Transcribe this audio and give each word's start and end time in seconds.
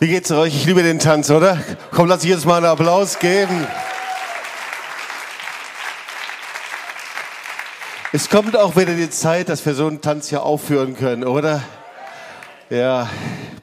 Wie 0.00 0.06
geht's 0.06 0.30
euch? 0.30 0.54
Ich 0.54 0.64
liebe 0.64 0.84
den 0.84 1.00
Tanz, 1.00 1.28
oder? 1.28 1.58
Komm, 1.90 2.06
lass 2.06 2.22
ich 2.22 2.30
jetzt 2.30 2.46
mal 2.46 2.58
einen 2.58 2.66
Applaus 2.66 3.18
geben. 3.18 3.66
Es 8.12 8.30
kommt 8.30 8.56
auch 8.56 8.76
wieder 8.76 8.94
die 8.94 9.10
Zeit, 9.10 9.48
dass 9.48 9.66
wir 9.66 9.74
so 9.74 9.88
einen 9.88 10.00
Tanz 10.00 10.28
hier 10.28 10.44
aufführen 10.44 10.96
können, 10.96 11.24
oder? 11.24 11.64
Ja, 12.70 13.10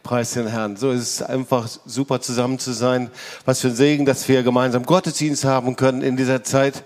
preis 0.03 0.33
den 0.33 0.47
Herrn. 0.47 0.75
So 0.75 0.91
ist 0.91 1.01
es 1.03 1.21
einfach 1.21 1.69
super 1.85 2.19
zusammen 2.19 2.59
zu 2.59 2.73
sein. 2.73 3.11
Was 3.45 3.61
für 3.61 3.69
ein 3.69 3.75
Segen, 3.75 4.05
dass 4.05 4.27
wir 4.27 4.43
gemeinsam 4.43 4.85
Gottesdienst 4.85 5.45
haben 5.45 5.77
können 5.77 6.01
in 6.01 6.17
dieser 6.17 6.43
Zeit. 6.43 6.83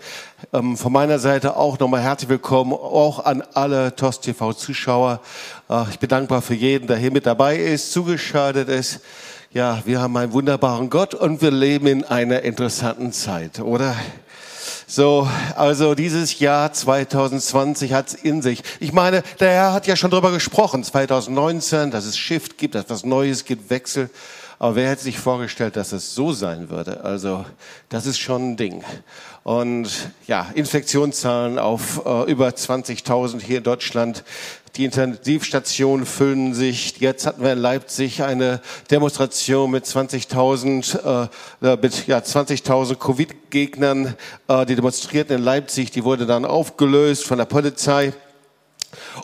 Ähm, 0.54 0.78
von 0.78 0.94
meiner 0.94 1.18
Seite 1.18 1.58
auch 1.58 1.80
nochmal 1.80 2.02
herzlich 2.02 2.30
willkommen, 2.30 2.74
auch 2.74 3.26
an 3.26 3.42
alle 3.56 3.96
TOS 3.96 4.22
TV 4.22 4.54
Zuschauer. 4.54 5.22
Äh, 5.72 5.86
ich 5.90 5.98
bin 5.98 6.08
dankbar 6.08 6.44
für 6.44 6.54
jeden, 6.54 6.86
der 6.86 6.98
hier 6.98 7.12
mit 7.12 7.26
dabei 7.26 7.58
ist, 7.58 7.92
zugeschaltet 7.92 8.70
ist 8.70 9.02
ja, 9.52 9.82
wir 9.86 10.00
haben 10.00 10.16
einen 10.16 10.32
wunderbaren 10.32 10.90
Gott 10.90 11.16
und 11.16 11.42
wir 11.42 11.50
leben 11.50 11.88
in 11.88 12.04
einer 12.04 12.44
interessanten 12.44 13.12
Zeit, 13.12 13.60
oder? 13.60 13.96
So, 14.86 15.28
also 15.56 15.96
dieses 15.96 16.40
Jahr 16.40 16.72
2020 16.72 17.94
hat's 17.94 18.14
in 18.14 18.44
sich. 18.44 18.62
Ich 18.80 18.94
meine, 18.94 19.24
der 19.40 19.52
Herr 19.52 19.74
hat 19.74 19.88
ja 19.88 19.96
schon 19.96 20.12
drüber 20.12 20.32
gesprochen, 20.32 20.84
2019, 20.84 21.90
dass 21.90 22.06
es 22.06 22.18
Shift 22.18 22.58
gibt, 22.58 22.76
dass 22.76 22.90
was 22.90 23.04
Neues 23.04 23.46
gibt, 23.46 23.70
Wechsel. 23.72 24.10
Aber 24.60 24.76
wer 24.76 24.90
hätte 24.90 25.04
sich 25.04 25.18
vorgestellt, 25.18 25.78
dass 25.78 25.94
es 25.94 26.14
so 26.14 26.34
sein 26.34 26.70
würde? 26.70 27.04
Also, 27.04 27.46
das 27.88 28.06
ist 28.06 28.20
schon 28.20 28.52
ein 28.52 28.58
Ding. 28.58 28.84
Und 29.44 30.12
ja, 30.28 30.48
Infektionszahlen 30.54 31.58
auf 31.58 32.06
äh, 32.06 32.30
über 32.30 32.50
20.000 32.50 33.42
hier 33.42 33.60
in 33.60 33.64
Deutschland. 33.64 34.24
Die 34.76 34.86
Intensivstationen 34.86 36.06
füllen 36.06 36.54
sich. 36.54 37.00
Jetzt 37.00 37.26
hatten 37.26 37.44
wir 37.44 37.54
in 37.54 37.60
Leipzig 37.60 38.24
eine 38.24 38.62
Demonstration 38.92 39.72
mit 39.72 39.86
20.000 39.86 41.28
äh, 41.62 41.78
mit 41.82 42.08
ja, 42.08 42.20
20.000 42.20 42.96
Covid-Gegnern, 42.96 44.16
äh, 44.48 44.66
die 44.66 44.76
demonstrierten 44.76 45.38
in 45.38 45.44
Leipzig. 45.44 45.92
Die 45.92 46.04
wurde 46.04 46.26
dann 46.26 46.46
aufgelöst 46.46 47.26
von 47.26 47.38
der 47.38 47.46
Polizei. 47.46 48.14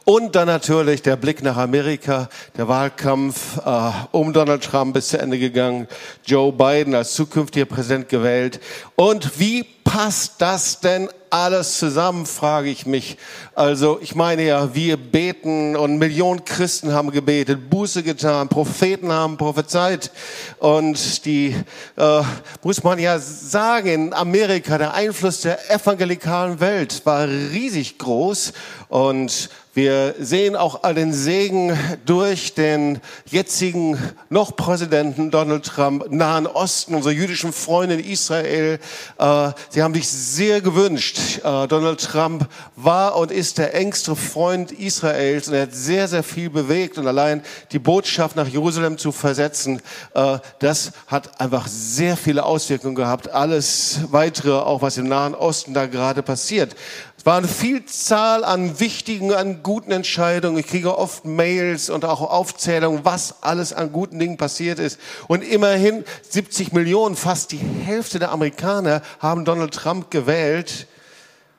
Und 0.04 0.36
dann 0.36 0.48
natürlich 0.48 1.02
der 1.02 1.16
Blick 1.16 1.42
nach 1.42 1.58
Amerika, 1.58 2.30
der 2.58 2.68
Wahlkampf 2.68 3.58
äh, 3.66 3.92
um 4.12 4.34
Donald 4.34 4.64
Trump 4.64 4.98
ist 4.98 5.10
zu 5.10 5.20
Ende 5.20 5.40
gegangen, 5.40 5.88
Joe 6.26 6.52
Biden 6.52 6.94
als 6.96 7.14
zukünftiger 7.14 7.66
Präsident 7.66 8.10
gewählt. 8.10 8.60
Und 8.96 9.40
wie 9.40 9.64
passt 9.86 10.34
das 10.40 10.80
denn 10.80 11.08
alles 11.30 11.80
zusammen, 11.80 12.26
frage 12.26 12.70
ich 12.70 12.86
mich. 12.86 13.18
Also 13.56 14.00
ich 14.02 14.16
meine 14.16 14.44
ja, 14.44 14.74
wir 14.74 14.98
beten 14.98 15.76
und 15.76 15.98
Millionen 15.98 16.46
Christen 16.46 16.94
haben 16.94 17.12
gebetet, 17.12 17.70
Buße 17.70 18.04
getan, 18.04 18.48
Propheten 18.48 19.12
haben 19.12 19.38
prophezeit. 19.38 20.12
Und 20.60 21.26
die, 21.26 21.56
äh, 21.98 22.22
muss 22.64 22.84
man 22.84 23.00
ja 23.00 23.20
sagen, 23.20 23.88
in 23.88 24.14
Amerika, 24.14 24.78
der 24.78 24.94
Einfluss 24.94 25.42
der 25.42 25.70
evangelikalen 25.70 26.60
Welt 26.60 27.06
war 27.06 27.28
riesig 27.28 27.98
groß. 27.98 28.54
Und 28.88 29.50
wir 29.76 30.16
sehen 30.20 30.56
auch 30.56 30.84
all 30.84 30.94
den 30.94 31.12
Segen 31.12 31.78
durch 32.06 32.54
den 32.54 33.02
jetzigen 33.26 34.00
noch 34.30 34.56
Präsidenten 34.56 35.32
Donald 35.32 35.66
Trump, 35.66 36.10
Nahen 36.12 36.48
Osten, 36.48 36.96
unsere 36.96 37.14
jüdischen 37.14 37.52
Freunde 37.52 37.96
in 37.96 38.10
Israel. 38.10 38.80
Äh, 39.18 39.52
sie 39.70 39.84
haben 39.84 39.94
sich 39.94 40.08
sehr 40.08 40.62
gewünscht. 40.62 41.40
Äh, 41.44 41.68
Donald 41.68 42.00
Trump 42.00 42.48
war 42.78 43.18
und 43.18 43.32
ist 43.32 43.58
der 43.58 43.74
engste 43.76 44.16
Freund 44.16 44.72
Israels 44.72 45.50
und 45.50 45.56
er 45.56 45.64
hat 45.64 45.74
sehr, 45.74 46.08
sehr 46.08 46.24
viel 46.24 46.50
bewegt. 46.50 46.98
Und 46.98 47.06
allein 47.06 47.44
die 47.74 47.80
Botschaft 47.80 48.38
nach 48.38 48.48
Jerusalem 48.48 48.98
zu 48.98 49.12
versetzen, 49.12 49.82
äh, 50.14 50.38
das 50.60 50.94
hat 51.08 51.42
einfach 51.42 51.68
sehr 51.68 52.16
viele 52.16 52.46
Auswirkungen 52.46 52.96
gehabt. 52.96 53.30
Alles 53.30 54.00
weitere, 54.10 54.54
auch 54.54 54.82
was 54.82 54.96
im 54.96 55.10
Nahen 55.10 55.36
Osten 55.36 55.74
da 55.74 55.86
gerade 55.86 56.24
passiert 56.24 56.78
war 57.26 57.40
eine 57.40 57.48
Vielzahl 57.48 58.44
an 58.44 58.80
wichtigen, 58.80 59.34
an 59.34 59.64
guten 59.64 59.92
Entscheidungen. 59.92 60.60
Ich 60.60 60.68
kriege 60.68 60.96
oft 60.96 61.26
Mails 61.26 61.90
und 61.90 62.06
auch 62.06 62.22
Aufzählungen, 62.22 63.04
was 63.04 63.42
alles 63.42 63.74
an 63.74 63.92
guten 63.92 64.20
Dingen 64.20 64.38
passiert 64.38 64.78
ist. 64.78 65.00
Und 65.28 65.42
immerhin 65.42 66.06
70 66.30 66.72
Millionen, 66.72 67.16
fast 67.16 67.52
die 67.52 67.58
Hälfte 67.58 68.20
der 68.20 68.32
Amerikaner 68.32 69.02
haben 69.18 69.44
Donald 69.44 69.74
Trump 69.74 70.12
gewählt. 70.12 70.86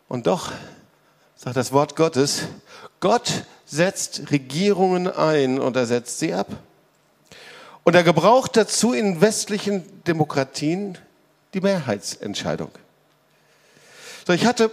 Und 0.06 0.28
doch, 0.28 0.52
sagt 1.34 1.56
das 1.56 1.72
Wort 1.72 1.96
Gottes, 1.96 2.42
Gott 3.00 3.44
setzt 3.66 4.30
Regierungen 4.30 5.08
ein 5.08 5.58
und 5.58 5.74
er 5.74 5.86
setzt 5.86 6.20
sie 6.20 6.32
ab. 6.32 6.46
Und 7.82 7.96
er 7.96 8.04
gebraucht 8.04 8.56
dazu 8.56 8.92
in 8.92 9.20
westlichen 9.20 10.04
Demokratien 10.04 10.96
die 11.54 11.60
Mehrheitsentscheidung. 11.60 12.70
So, 14.28 14.32
ich 14.32 14.46
hatte 14.46 14.70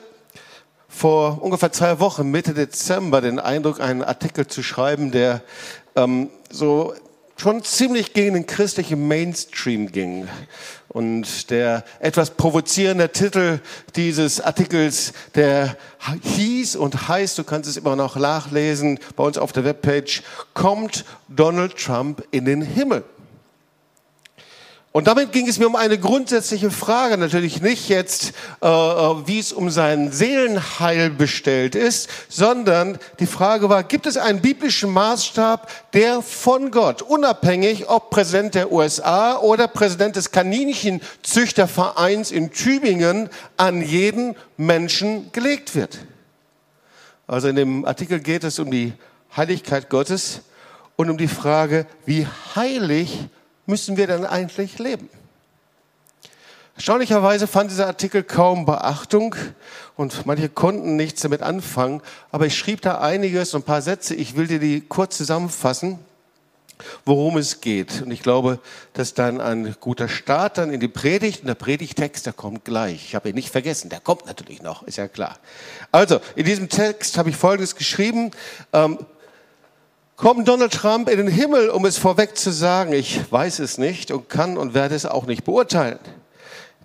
vor 0.93 1.41
ungefähr 1.41 1.71
zwei 1.71 1.99
Wochen, 1.99 2.29
Mitte 2.29 2.53
Dezember, 2.53 3.19
den 3.19 3.39
Eindruck, 3.39 3.81
einen 3.81 4.03
Artikel 4.03 4.47
zu 4.47 4.61
schreiben, 4.61 5.11
der 5.11 5.41
ähm, 5.95 6.29
so 6.51 6.93
schon 7.35 7.63
ziemlich 7.63 8.13
gegen 8.13 8.35
den 8.35 8.45
christlichen 8.45 9.07
Mainstream 9.07 9.91
ging. 9.91 10.27
Und 10.87 11.49
der 11.49 11.83
etwas 11.99 12.29
provozierende 12.29 13.09
Titel 13.09 13.59
dieses 13.95 14.39
Artikels, 14.39 15.13
der 15.33 15.75
hieß 16.21 16.75
und 16.75 17.07
heißt, 17.07 17.37
du 17.39 17.43
kannst 17.43 17.67
es 17.67 17.77
immer 17.77 17.95
noch 17.95 18.15
nachlesen, 18.15 18.99
bei 19.15 19.23
uns 19.23 19.39
auf 19.39 19.51
der 19.51 19.65
Webpage, 19.65 20.21
kommt 20.53 21.05
Donald 21.27 21.75
Trump 21.75 22.23
in 22.29 22.45
den 22.45 22.61
Himmel? 22.61 23.03
Und 24.93 25.07
damit 25.07 25.31
ging 25.31 25.47
es 25.47 25.57
mir 25.57 25.65
um 25.65 25.75
eine 25.75 25.97
grundsätzliche 25.97 26.69
Frage, 26.69 27.17
natürlich 27.17 27.63
nicht 27.63 27.89
jetzt, 27.89 28.31
äh, 28.61 28.67
äh, 28.67 29.27
wie 29.27 29.39
es 29.39 29.51
um 29.51 29.71
sein 29.71 30.11
Seelenheil 30.11 31.09
bestellt 31.09 31.73
ist, 31.73 32.07
sondern 32.29 32.99
die 33.19 33.25
Frage 33.25 33.69
war, 33.69 33.83
gibt 33.83 34.05
es 34.05 34.17
einen 34.17 34.39
biblischen 34.39 34.91
Maßstab, 34.91 35.67
der 35.93 36.21
von 36.21 36.69
Gott, 36.69 37.01
unabhängig 37.01 37.89
ob 37.89 38.11
Präsident 38.11 38.53
der 38.53 38.71
USA 38.71 39.39
oder 39.39 39.67
Präsident 39.67 40.15
des 40.15 40.29
Kaninchenzüchtervereins 40.29 42.29
in 42.29 42.51
Tübingen, 42.51 43.29
an 43.57 43.81
jeden 43.81 44.35
Menschen 44.57 45.31
gelegt 45.31 45.73
wird? 45.73 45.97
Also 47.25 47.47
in 47.47 47.55
dem 47.55 47.85
Artikel 47.85 48.19
geht 48.19 48.43
es 48.43 48.59
um 48.59 48.69
die 48.69 48.93
Heiligkeit 49.35 49.89
Gottes 49.89 50.41
und 50.97 51.09
um 51.09 51.17
die 51.17 51.27
Frage, 51.27 51.87
wie 52.05 52.27
heilig 52.53 53.27
müssen 53.65 53.97
wir 53.97 54.07
denn 54.07 54.25
eigentlich 54.25 54.79
leben? 54.79 55.09
Erstaunlicherweise 56.75 57.45
fand 57.45 57.69
dieser 57.69 57.85
Artikel 57.85 58.23
kaum 58.23 58.65
Beachtung 58.65 59.35
und 59.95 60.25
manche 60.25 60.49
konnten 60.49 60.95
nichts 60.95 61.21
damit 61.21 61.43
anfangen, 61.43 62.01
aber 62.31 62.47
ich 62.47 62.57
schrieb 62.57 62.81
da 62.81 62.99
einiges 62.99 63.53
und 63.53 63.61
ein 63.61 63.65
paar 63.65 63.83
Sätze. 63.83 64.15
Ich 64.15 64.35
will 64.35 64.47
dir 64.47 64.59
die 64.59 64.81
kurz 64.81 65.17
zusammenfassen, 65.17 65.99
worum 67.05 67.37
es 67.37 67.61
geht. 67.61 68.01
Und 68.01 68.09
ich 68.09 68.23
glaube, 68.23 68.59
das 68.93 69.09
ist 69.09 69.19
dann 69.19 69.39
ein 69.39 69.75
guter 69.79 70.09
Start 70.09 70.57
dann 70.57 70.73
in 70.73 70.79
die 70.79 70.87
Predigt. 70.87 71.41
Und 71.41 71.47
der 71.47 71.55
Predigtext, 71.55 72.25
der 72.25 72.33
kommt 72.33 72.65
gleich. 72.65 73.05
Ich 73.05 73.15
habe 73.15 73.29
ihn 73.29 73.35
nicht 73.35 73.51
vergessen, 73.51 73.89
der 73.89 73.99
kommt 73.99 74.25
natürlich 74.25 74.63
noch, 74.63 74.81
ist 74.83 74.97
ja 74.97 75.07
klar. 75.07 75.37
Also, 75.91 76.19
in 76.35 76.45
diesem 76.45 76.69
Text 76.69 77.19
habe 77.19 77.29
ich 77.29 77.35
Folgendes 77.35 77.75
geschrieben. 77.75 78.31
Ähm, 78.73 78.97
Kommt 80.15 80.47
Donald 80.47 80.71
Trump 80.71 81.09
in 81.09 81.17
den 81.17 81.27
Himmel, 81.27 81.69
um 81.69 81.85
es 81.85 81.97
vorweg 81.97 82.37
zu 82.37 82.51
sagen? 82.51 82.93
Ich 82.93 83.19
weiß 83.31 83.57
es 83.59 83.79
nicht 83.79 84.11
und 84.11 84.29
kann 84.29 84.57
und 84.57 84.75
werde 84.75 84.93
es 84.93 85.07
auch 85.07 85.25
nicht 85.25 85.43
beurteilen. 85.43 85.97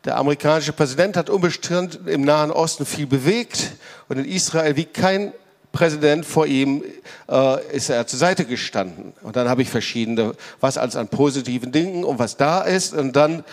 Der 0.06 0.16
amerikanische 0.16 0.72
Präsident 0.72 1.16
hat 1.16 1.28
unbestritten 1.28 2.09
im 2.09 2.22
Nahen 2.22 2.50
Osten 2.50 2.87
viel 2.87 3.06
bewegt 3.06 3.72
und 4.09 4.19
in 4.19 4.25
Israel 4.25 4.77
wie 4.77 4.87
kein 4.87 5.33
Präsident 5.72 6.25
vor 6.25 6.47
ihm 6.47 6.83
äh, 7.28 7.77
ist 7.77 7.91
er 7.91 8.07
zur 8.07 8.19
Seite 8.19 8.47
gestanden. 8.47 9.13
Und 9.22 9.36
dann 9.36 9.51
habe 9.51 9.60
ich 9.60 9.69
verschiedene, 9.69 10.34
was 10.60 10.78
alles 10.78 10.97
an 10.97 11.09
positiven 11.09 11.71
Dingen 11.71 12.04
und 12.04 12.19
was 12.19 12.39
da 12.39 12.63
ist. 12.63 12.95
Und 12.95 13.15
dann 13.15 13.45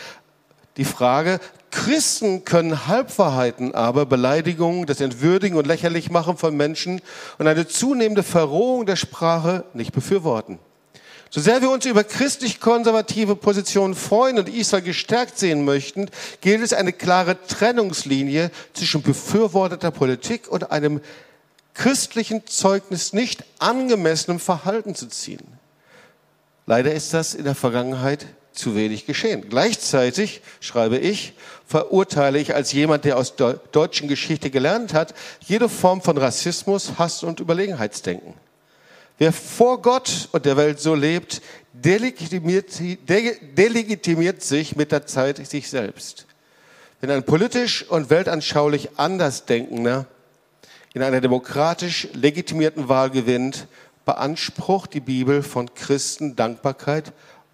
die 0.78 0.86
Frage, 0.86 1.42
Christen 1.76 2.46
können 2.46 2.88
Halbwahrheiten 2.88 3.76
aber, 3.76 4.06
Beleidigungen, 4.06 4.86
das 4.86 5.02
Entwürdigen 5.02 5.58
und 5.58 5.68
Lächerlichmachen 5.68 6.38
von 6.38 6.56
Menschen 6.56 7.02
und 7.38 7.48
eine 7.48 7.68
zunehmende 7.68 8.24
Verrohung 8.24 8.86
der 8.86 8.96
Sprache 8.96 9.66
nicht 9.74 9.92
befürworten. 9.92 10.58
So 11.30 11.42
sehr 11.42 11.62
wir 11.62 11.70
uns 11.70 11.86
über 11.86 12.06
christlich-konservative 12.06 13.36
Positionen 13.36 13.94
freuen 13.94 14.40
und 14.40 14.48
Israel 14.48 14.84
gestärkt 14.84 15.38
sehen 15.38 15.66
möchten, 15.66 16.10
gilt 16.40 16.62
es 16.62 16.72
eine 16.72 16.94
klare 16.94 17.36
Trennungslinie 17.46 18.52
zwischen 18.74 19.02
befürworteter 19.02 19.92
Politik 19.92 20.48
und 20.48 20.72
einem 20.72 21.02
christlichen 21.74 22.48
Zeugnis 22.48 23.12
nicht 23.12 23.44
angemessenem 23.60 24.40
Verhalten 24.40 24.96
zu 24.96 25.08
ziehen. 25.08 25.46
Leider 26.68 26.94
ist 26.94 27.14
das 27.14 27.34
in 27.34 27.44
der 27.44 27.54
Vergangenheit 27.54 28.28
zu 28.56 28.76
wenig 28.76 29.06
geschehen. 29.06 29.50
Gleichzeitig, 29.50 30.42
schreibe 30.60 30.98
ich, 30.98 31.34
verurteile 31.68 32.40
ich 32.40 32.56
als 32.56 32.72
jemand, 32.72 33.06
der 33.06 33.18
aus 33.18 33.36
der 33.36 33.60
deutschen 33.72 34.08
Geschichte 34.08 34.50
gelernt 34.50 34.94
hat, 34.94 35.14
jede 35.42 35.70
Form 35.70 36.02
von 36.02 36.18
Rassismus, 36.18 36.94
Hass 36.98 37.24
und 37.24 37.40
Überlegenheitsdenken. 37.40 38.34
Wer 39.18 39.32
vor 39.32 39.82
Gott 39.82 40.30
und 40.32 40.46
der 40.46 40.58
Welt 40.58 40.80
so 40.80 40.94
lebt, 40.94 41.42
delegitimiert, 41.74 42.80
delegitimiert 43.08 44.42
sich 44.42 44.76
mit 44.76 44.92
der 44.92 45.06
Zeit 45.06 45.46
sich 45.48 45.70
selbst. 45.70 46.26
Wenn 47.02 47.12
ein 47.12 47.24
politisch 47.24 47.84
und 47.84 48.10
weltanschaulich 48.10 48.98
Andersdenkender 48.98 50.06
in 50.94 51.02
einer 51.02 51.22
demokratisch 51.22 52.08
legitimierten 52.14 52.90
Wahl 52.90 53.10
gewinnt, 53.10 53.68
beansprucht 54.06 54.94
die 54.94 55.02
Bibel 55.02 55.44
von 55.44 55.74
Christen 55.74 56.36
Dankbarkeit, 56.36 57.12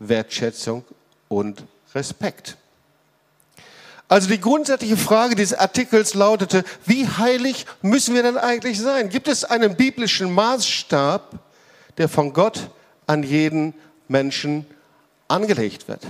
Wertschätzung 0.08 0.84
und 1.30 1.64
Respekt. 1.94 2.58
Also 4.08 4.28
die 4.28 4.42
grundsätzliche 4.42 4.98
Frage 4.98 5.36
dieses 5.36 5.58
Artikels 5.58 6.16
lautete, 6.16 6.66
wie 6.86 7.08
heilig 7.08 7.66
müssen 7.82 8.14
wir 8.14 8.24
denn 8.24 8.38
eigentlich 8.38 8.80
sein? 8.80 9.08
Gibt 9.08 9.30
es 9.30 9.46
einen 9.46 9.78
biblischen 9.78 10.34
Maßstab, 10.34 11.40
der 11.98 12.10
von 12.10 12.34
Gott 12.34 12.70
an 13.08 13.24
jeden 13.24 13.74
Menschen 14.10 14.66
angelegt 15.30 15.88
wird? 15.88 16.02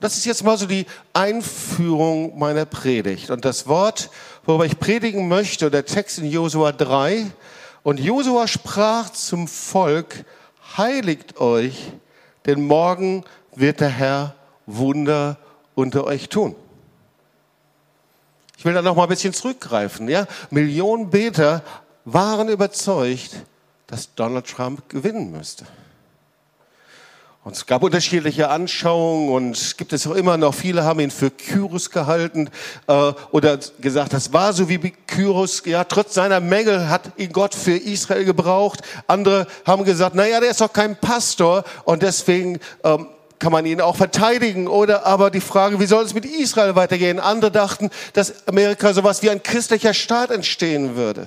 Das 0.00 0.16
ist 0.16 0.24
jetzt 0.24 0.44
mal 0.44 0.56
so 0.56 0.64
die 0.64 0.86
Einführung 1.12 2.38
meiner 2.38 2.64
Predigt. 2.64 3.28
Und 3.28 3.44
das 3.44 3.66
Wort, 3.66 4.08
worüber 4.46 4.64
ich 4.64 4.78
predigen 4.78 5.28
möchte, 5.28 5.70
der 5.70 5.84
Text 5.84 6.18
in 6.18 6.24
Josua 6.24 6.72
3. 6.72 7.26
Und 7.82 8.00
Josua 8.00 8.48
sprach 8.48 9.10
zum 9.10 9.46
Volk, 9.46 10.24
heiligt 10.78 11.38
euch, 11.38 11.92
denn 12.54 12.66
morgen 12.66 13.24
wird 13.54 13.80
der 13.80 13.88
Herr 13.88 14.34
Wunder 14.66 15.36
unter 15.74 16.04
euch 16.04 16.28
tun. 16.28 16.54
Ich 18.58 18.64
will 18.64 18.74
da 18.74 18.82
noch 18.82 18.94
mal 18.94 19.04
ein 19.04 19.08
bisschen 19.08 19.32
zurückgreifen. 19.32 20.08
Ja? 20.08 20.26
Millionen 20.50 21.10
Beter 21.10 21.62
waren 22.04 22.48
überzeugt, 22.48 23.44
dass 23.86 24.14
Donald 24.14 24.46
Trump 24.46 24.88
gewinnen 24.88 25.30
müsste. 25.30 25.64
Und 27.42 27.56
es 27.56 27.64
gab 27.64 27.82
unterschiedliche 27.82 28.50
Anschauungen 28.50 29.30
und 29.30 29.78
gibt 29.78 29.94
es 29.94 30.06
auch 30.06 30.14
immer 30.14 30.36
noch. 30.36 30.54
Viele 30.54 30.84
haben 30.84 31.00
ihn 31.00 31.10
für 31.10 31.30
Kyros 31.30 31.90
gehalten 31.90 32.50
äh, 32.86 33.12
oder 33.30 33.58
gesagt, 33.80 34.12
das 34.12 34.34
war 34.34 34.52
so 34.52 34.68
wie 34.68 34.78
Kyros. 34.78 35.62
Ja, 35.64 35.84
trotz 35.84 36.12
seiner 36.12 36.40
Mängel 36.40 36.90
hat 36.90 37.12
ihn 37.16 37.32
Gott 37.32 37.54
für 37.54 37.76
Israel 37.76 38.26
gebraucht. 38.26 38.82
Andere 39.06 39.46
haben 39.64 39.84
gesagt, 39.84 40.14
naja, 40.14 40.38
der 40.40 40.50
ist 40.50 40.60
doch 40.60 40.72
kein 40.72 40.96
Pastor 40.96 41.64
und 41.84 42.02
deswegen 42.02 42.60
ähm, 42.84 43.06
kann 43.38 43.52
man 43.52 43.64
ihn 43.64 43.80
auch 43.80 43.96
verteidigen. 43.96 44.68
Oder 44.68 45.06
aber 45.06 45.30
die 45.30 45.40
Frage, 45.40 45.80
wie 45.80 45.86
soll 45.86 46.04
es 46.04 46.12
mit 46.12 46.26
Israel 46.26 46.74
weitergehen? 46.74 47.18
Andere 47.18 47.50
dachten, 47.50 47.88
dass 48.12 48.46
Amerika 48.48 48.92
sowas 48.92 49.22
wie 49.22 49.30
ein 49.30 49.42
christlicher 49.42 49.94
Staat 49.94 50.30
entstehen 50.30 50.94
würde. 50.94 51.26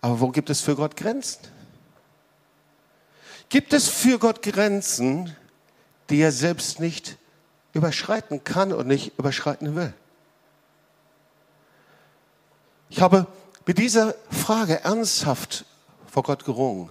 Aber 0.00 0.18
wo 0.18 0.28
gibt 0.30 0.50
es 0.50 0.60
für 0.60 0.74
Gott 0.74 0.96
Grenzen? 0.96 1.57
Gibt 3.48 3.72
es 3.72 3.88
für 3.88 4.18
Gott 4.18 4.42
Grenzen, 4.42 5.34
die 6.10 6.20
er 6.20 6.32
selbst 6.32 6.80
nicht 6.80 7.16
überschreiten 7.72 8.44
kann 8.44 8.72
und 8.72 8.86
nicht 8.86 9.18
überschreiten 9.18 9.74
will? 9.74 9.92
Ich 12.90 13.00
habe 13.00 13.26
mit 13.66 13.78
dieser 13.78 14.14
Frage 14.30 14.82
ernsthaft 14.84 15.64
vor 16.10 16.22
Gott 16.22 16.44
gerungen 16.44 16.90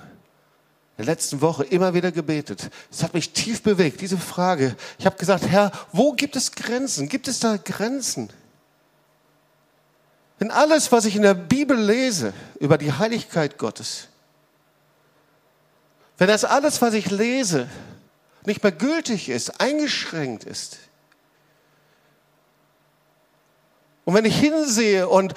in 0.98 1.06
der 1.06 1.14
letzten 1.14 1.42
Woche 1.42 1.64
immer 1.64 1.94
wieder 1.94 2.12
gebetet. 2.12 2.72
Es 2.92 3.04
hat 3.04 3.14
mich 3.14 3.32
tief 3.32 3.62
bewegt, 3.62 4.02
diese 4.02 4.18
Frage. 4.18 4.76
Ich 4.98 5.06
habe 5.06 5.16
gesagt, 5.16 5.48
Herr, 5.48 5.72
wo 5.92 6.14
gibt 6.14 6.36
es 6.36 6.52
Grenzen? 6.54 7.08
Gibt 7.08 7.28
es 7.28 7.40
da 7.40 7.58
Grenzen? 7.58 8.32
Wenn 10.40 10.50
alles, 10.50 10.92
was 10.92 11.06
ich 11.06 11.16
in 11.16 11.22
der 11.22 11.36
Bibel 11.36 11.78
lese 11.78 12.34
über 12.60 12.80
die 12.80 12.92
Heiligkeit 12.92 13.60
Gottes, 13.60 14.08
wenn 16.18 16.28
das 16.28 16.46
alles, 16.46 16.82
was 16.82 16.94
ich 16.94 17.12
lese, 17.12 17.68
nicht 18.46 18.64
mehr 18.64 18.72
gültig 18.72 19.30
ist, 19.30 19.60
eingeschränkt 19.60 20.44
ist, 20.44 20.78
und 24.08 24.14
wenn 24.14 24.24
ich 24.24 24.40
hinsehe 24.40 25.10
und 25.10 25.34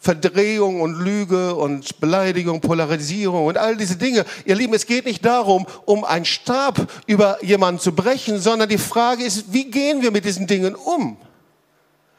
Verdrehung 0.00 0.80
und 0.80 0.94
Lüge 0.98 1.54
und 1.54 2.00
Beleidigung, 2.00 2.60
Polarisierung 2.60 3.46
und 3.46 3.56
all 3.58 3.76
diese 3.76 3.96
Dinge. 3.96 4.24
Ihr 4.44 4.54
Lieben, 4.54 4.74
es 4.74 4.86
geht 4.86 5.04
nicht 5.04 5.24
darum, 5.24 5.66
um 5.84 6.04
einen 6.04 6.24
Stab 6.24 6.90
über 7.06 7.42
jemanden 7.44 7.80
zu 7.80 7.92
brechen, 7.92 8.40
sondern 8.40 8.68
die 8.68 8.78
Frage 8.78 9.24
ist, 9.24 9.52
wie 9.52 9.70
gehen 9.70 10.02
wir 10.02 10.10
mit 10.10 10.24
diesen 10.24 10.46
Dingen 10.46 10.74
um? 10.74 11.16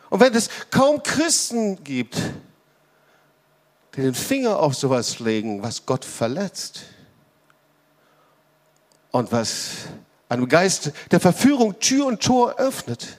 Und 0.09 0.19
wenn 0.21 0.33
es 0.33 0.49
kaum 0.69 1.03
Christen 1.03 1.83
gibt, 1.83 2.17
die 3.95 4.01
den 4.01 4.13
Finger 4.13 4.59
auf 4.59 4.73
sowas 4.73 5.19
legen, 5.19 5.61
was 5.63 5.85
Gott 5.85 6.05
verletzt 6.05 6.81
und 9.11 9.31
was 9.31 9.69
einem 10.29 10.47
Geist 10.47 10.91
der 11.11 11.19
Verführung 11.19 11.79
Tür 11.79 12.05
und 12.05 12.21
Tor 12.21 12.55
öffnet, 12.57 13.17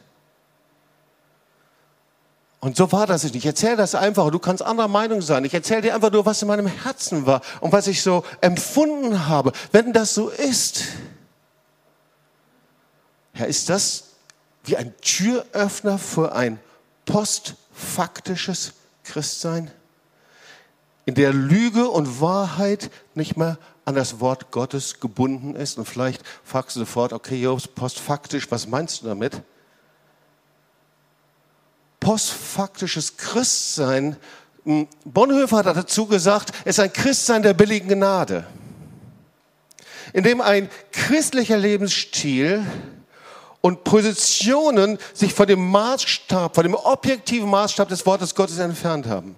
und 2.60 2.76
so 2.76 2.90
war 2.90 3.06
das 3.06 3.22
nicht. 3.22 3.36
Ich 3.36 3.46
erzähle 3.46 3.76
das 3.76 3.94
einfach. 3.94 4.30
Du 4.30 4.38
kannst 4.38 4.62
anderer 4.62 4.88
Meinung 4.88 5.22
sein. 5.22 5.44
Ich 5.44 5.54
erzähle 5.54 5.82
dir 5.82 5.94
einfach 5.94 6.10
nur, 6.10 6.26
was 6.26 6.42
in 6.42 6.48
meinem 6.48 6.66
Herzen 6.66 7.24
war 7.24 7.40
und 7.60 7.72
was 7.72 7.86
ich 7.86 8.02
so 8.02 8.24
empfunden 8.40 9.28
habe. 9.28 9.52
Wenn 9.70 9.92
das 9.92 10.14
so 10.14 10.28
ist, 10.28 10.84
Herr, 13.32 13.46
ist 13.46 13.68
das 13.68 14.04
wie 14.64 14.76
ein 14.76 14.92
Türöffner 15.00 15.98
für 15.98 16.32
ein 16.32 16.58
postfaktisches 17.06 18.72
Christsein, 19.04 19.70
in 21.06 21.14
der 21.14 21.32
Lüge 21.32 21.88
und 21.88 22.20
Wahrheit 22.20 22.90
nicht 23.14 23.36
mehr 23.36 23.56
an 23.88 23.94
das 23.94 24.20
Wort 24.20 24.50
Gottes 24.50 25.00
gebunden 25.00 25.56
ist. 25.56 25.78
Und 25.78 25.86
vielleicht 25.86 26.22
fragst 26.44 26.76
du 26.76 26.80
sofort, 26.80 27.12
okay, 27.12 27.40
Jobs, 27.40 27.66
postfaktisch, 27.66 28.50
was 28.50 28.66
meinst 28.66 29.02
du 29.02 29.06
damit? 29.06 29.42
postfaktisches 32.00 33.16
Christsein. 33.16 34.16
Hm, 34.64 34.88
Bonhoeffer 35.04 35.58
hat 35.58 35.66
dazu 35.66 36.06
gesagt, 36.06 36.52
es 36.64 36.78
ist 36.78 36.80
ein 36.80 36.92
Christsein 36.92 37.42
der 37.42 37.54
billigen 37.54 37.88
Gnade, 37.88 38.46
in 40.12 40.24
dem 40.24 40.40
ein 40.40 40.70
christlicher 40.92 41.58
Lebensstil 41.58 42.64
und 43.60 43.84
Positionen 43.84 44.98
sich 45.12 45.34
von 45.34 45.46
dem 45.46 45.70
Maßstab, 45.70 46.54
von 46.54 46.64
dem 46.64 46.74
objektiven 46.74 47.50
Maßstab 47.50 47.88
des 47.88 48.06
Wortes 48.06 48.34
Gottes 48.34 48.58
entfernt 48.58 49.06
haben. 49.06 49.36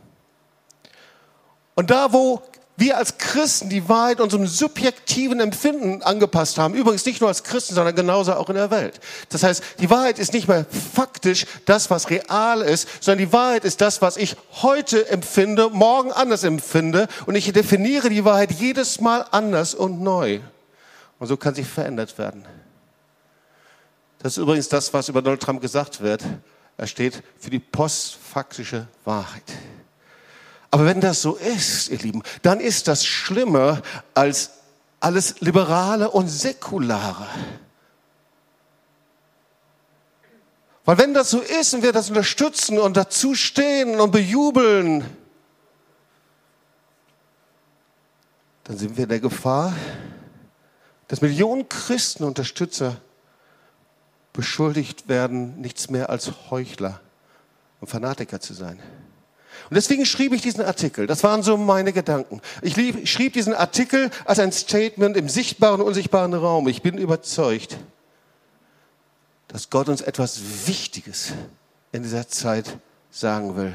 Und 1.74 1.90
da, 1.90 2.12
wo 2.12 2.42
wir 2.80 2.96
als 2.96 3.18
Christen 3.18 3.68
die 3.68 3.88
Wahrheit 3.88 4.20
unserem 4.20 4.46
subjektiven 4.46 5.38
Empfinden 5.38 6.02
angepasst 6.02 6.58
haben. 6.58 6.74
Übrigens 6.74 7.04
nicht 7.04 7.20
nur 7.20 7.28
als 7.28 7.44
Christen, 7.44 7.74
sondern 7.74 7.94
genauso 7.94 8.32
auch 8.32 8.48
in 8.48 8.56
der 8.56 8.70
Welt. 8.70 8.98
Das 9.28 9.42
heißt, 9.42 9.62
die 9.78 9.90
Wahrheit 9.90 10.18
ist 10.18 10.32
nicht 10.32 10.48
mehr 10.48 10.66
faktisch 10.94 11.46
das, 11.66 11.90
was 11.90 12.10
real 12.10 12.62
ist, 12.62 12.88
sondern 13.00 13.26
die 13.26 13.32
Wahrheit 13.32 13.64
ist 13.64 13.80
das, 13.80 14.02
was 14.02 14.16
ich 14.16 14.36
heute 14.62 15.08
empfinde, 15.08 15.68
morgen 15.70 16.10
anders 16.10 16.42
empfinde. 16.42 17.06
Und 17.26 17.36
ich 17.36 17.52
definiere 17.52 18.08
die 18.08 18.24
Wahrheit 18.24 18.52
jedes 18.52 19.00
Mal 19.00 19.26
anders 19.30 19.74
und 19.74 20.00
neu. 20.00 20.40
Und 21.18 21.26
so 21.26 21.36
kann 21.36 21.54
sie 21.54 21.64
verändert 21.64 22.16
werden. 22.18 22.44
Das 24.18 24.32
ist 24.32 24.38
übrigens 24.38 24.68
das, 24.68 24.92
was 24.92 25.08
über 25.08 25.22
Donald 25.22 25.42
Trump 25.42 25.60
gesagt 25.60 26.00
wird. 26.00 26.22
Er 26.76 26.86
steht 26.86 27.22
für 27.38 27.50
die 27.50 27.58
postfaktische 27.58 28.86
Wahrheit. 29.04 29.44
Aber 30.70 30.86
wenn 30.86 31.00
das 31.00 31.22
so 31.22 31.34
ist, 31.34 31.88
ihr 31.88 31.98
Lieben, 31.98 32.22
dann 32.42 32.60
ist 32.60 32.86
das 32.88 33.04
schlimmer 33.04 33.82
als 34.14 34.50
alles 35.00 35.40
Liberale 35.40 36.10
und 36.10 36.28
Säkulare. 36.28 37.26
Weil 40.84 40.98
wenn 40.98 41.14
das 41.14 41.30
so 41.30 41.40
ist 41.40 41.74
und 41.74 41.82
wir 41.82 41.92
das 41.92 42.08
unterstützen 42.08 42.78
und 42.78 42.96
dazu 42.96 43.34
stehen 43.34 44.00
und 44.00 44.10
bejubeln, 44.10 45.04
dann 48.64 48.78
sind 48.78 48.96
wir 48.96 49.04
in 49.04 49.08
der 49.08 49.20
Gefahr, 49.20 49.72
dass 51.08 51.20
Millionen 51.20 51.68
Christen, 51.68 52.24
Unterstützer 52.24 52.96
beschuldigt 54.32 55.08
werden, 55.08 55.60
nichts 55.60 55.90
mehr 55.90 56.08
als 56.08 56.30
Heuchler 56.50 57.00
und 57.80 57.88
Fanatiker 57.88 58.40
zu 58.40 58.54
sein. 58.54 58.80
Und 59.70 59.76
deswegen 59.76 60.04
schrieb 60.04 60.32
ich 60.32 60.42
diesen 60.42 60.64
Artikel. 60.64 61.06
Das 61.06 61.22
waren 61.22 61.44
so 61.44 61.56
meine 61.56 61.92
Gedanken. 61.92 62.40
Ich 62.60 62.74
schrieb 63.08 63.34
diesen 63.34 63.54
Artikel 63.54 64.10
als 64.24 64.40
ein 64.40 64.50
Statement 64.50 65.16
im 65.16 65.28
sichtbaren 65.28 65.80
und 65.80 65.86
unsichtbaren 65.86 66.34
Raum. 66.34 66.66
Ich 66.66 66.82
bin 66.82 66.98
überzeugt, 66.98 67.76
dass 69.46 69.70
Gott 69.70 69.88
uns 69.88 70.00
etwas 70.00 70.40
Wichtiges 70.66 71.32
in 71.92 72.02
dieser 72.02 72.26
Zeit 72.26 72.78
sagen 73.12 73.54
will. 73.54 73.72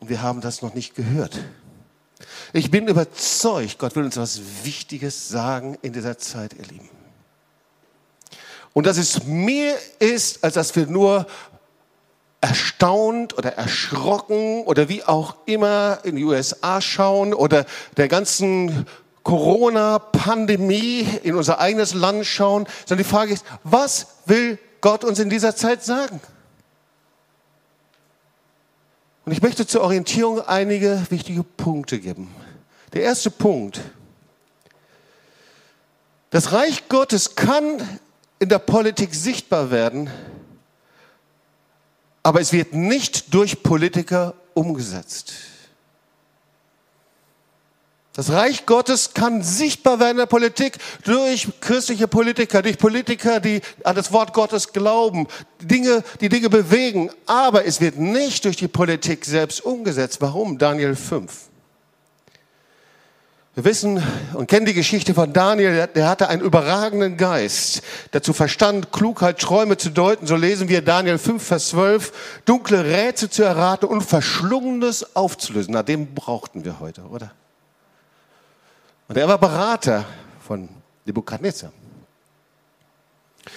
Und 0.00 0.10
wir 0.10 0.20
haben 0.20 0.42
das 0.42 0.60
noch 0.60 0.74
nicht 0.74 0.94
gehört. 0.94 1.38
Ich 2.52 2.70
bin 2.70 2.86
überzeugt, 2.86 3.78
Gott 3.78 3.96
will 3.96 4.04
uns 4.04 4.16
etwas 4.16 4.40
Wichtiges 4.64 5.30
sagen 5.30 5.78
in 5.80 5.94
dieser 5.94 6.18
Zeit, 6.18 6.52
ihr 6.52 6.66
Lieben. 6.66 6.90
Und 8.74 8.86
dass 8.86 8.98
es 8.98 9.24
mehr 9.24 9.76
ist, 9.98 10.44
als 10.44 10.54
dass 10.54 10.76
wir 10.76 10.86
nur 10.86 11.26
erstaunt 12.44 13.38
oder 13.38 13.54
erschrocken 13.54 14.64
oder 14.64 14.90
wie 14.90 15.02
auch 15.02 15.36
immer 15.46 16.00
in 16.02 16.16
die 16.16 16.24
USA 16.24 16.82
schauen 16.82 17.32
oder 17.32 17.64
der 17.96 18.06
ganzen 18.08 18.84
Corona-Pandemie 19.22 21.08
in 21.22 21.36
unser 21.36 21.58
eigenes 21.58 21.94
Land 21.94 22.26
schauen, 22.26 22.66
sondern 22.84 23.02
die 23.02 23.10
Frage 23.10 23.32
ist, 23.32 23.46
was 23.62 24.08
will 24.26 24.58
Gott 24.82 25.04
uns 25.04 25.18
in 25.18 25.30
dieser 25.30 25.56
Zeit 25.56 25.82
sagen? 25.82 26.20
Und 29.24 29.32
ich 29.32 29.40
möchte 29.40 29.66
zur 29.66 29.80
Orientierung 29.80 30.42
einige 30.42 31.00
wichtige 31.08 31.44
Punkte 31.44 31.98
geben. 31.98 32.28
Der 32.92 33.04
erste 33.04 33.30
Punkt. 33.30 33.80
Das 36.28 36.52
Reich 36.52 36.90
Gottes 36.90 37.36
kann 37.36 37.80
in 38.38 38.50
der 38.50 38.58
Politik 38.58 39.14
sichtbar 39.14 39.70
werden, 39.70 40.10
aber 42.24 42.40
es 42.40 42.52
wird 42.52 42.74
nicht 42.74 43.32
durch 43.32 43.62
Politiker 43.62 44.34
umgesetzt. 44.54 45.34
Das 48.14 48.30
Reich 48.30 48.64
Gottes 48.64 49.12
kann 49.12 49.42
sichtbar 49.42 49.98
werden 49.98 50.12
in 50.12 50.16
der 50.18 50.26
Politik 50.26 50.78
durch 51.04 51.48
christliche 51.60 52.08
Politiker, 52.08 52.62
durch 52.62 52.78
Politiker, 52.78 53.40
die 53.40 53.60
an 53.82 53.96
das 53.96 54.12
Wort 54.12 54.32
Gottes 54.32 54.72
glauben, 54.72 55.26
Dinge, 55.60 56.02
die 56.20 56.28
Dinge 56.28 56.48
bewegen. 56.48 57.10
Aber 57.26 57.66
es 57.66 57.80
wird 57.80 57.98
nicht 57.98 58.44
durch 58.44 58.56
die 58.56 58.68
Politik 58.68 59.24
selbst 59.24 59.64
umgesetzt. 59.64 60.20
Warum? 60.20 60.58
Daniel 60.58 60.94
5. 60.94 61.50
Wir 63.54 63.64
wissen 63.64 64.02
und 64.32 64.48
kennen 64.48 64.66
die 64.66 64.74
Geschichte 64.74 65.14
von 65.14 65.32
Daniel, 65.32 65.86
der 65.86 66.08
hatte 66.08 66.28
einen 66.28 66.42
überragenden 66.42 67.16
Geist, 67.16 67.82
dazu 68.10 68.32
Verstand, 68.32 68.90
Klugheit, 68.90 69.38
Träume 69.38 69.76
zu 69.76 69.90
deuten. 69.90 70.26
So 70.26 70.34
lesen 70.34 70.68
wir 70.68 70.82
Daniel 70.82 71.18
5, 71.18 71.40
Vers 71.40 71.68
12, 71.68 72.40
dunkle 72.44 72.84
Rätsel 72.84 73.30
zu 73.30 73.44
erraten 73.44 73.86
und 73.86 74.00
Verschlungenes 74.00 75.14
aufzulösen. 75.14 75.72
Na, 75.72 75.84
den 75.84 76.14
brauchten 76.14 76.64
wir 76.64 76.80
heute, 76.80 77.02
oder? 77.02 77.30
Und 79.06 79.16
er 79.16 79.28
war 79.28 79.38
Berater 79.38 80.04
von 80.44 80.68
Nebukadnezar. 81.04 81.70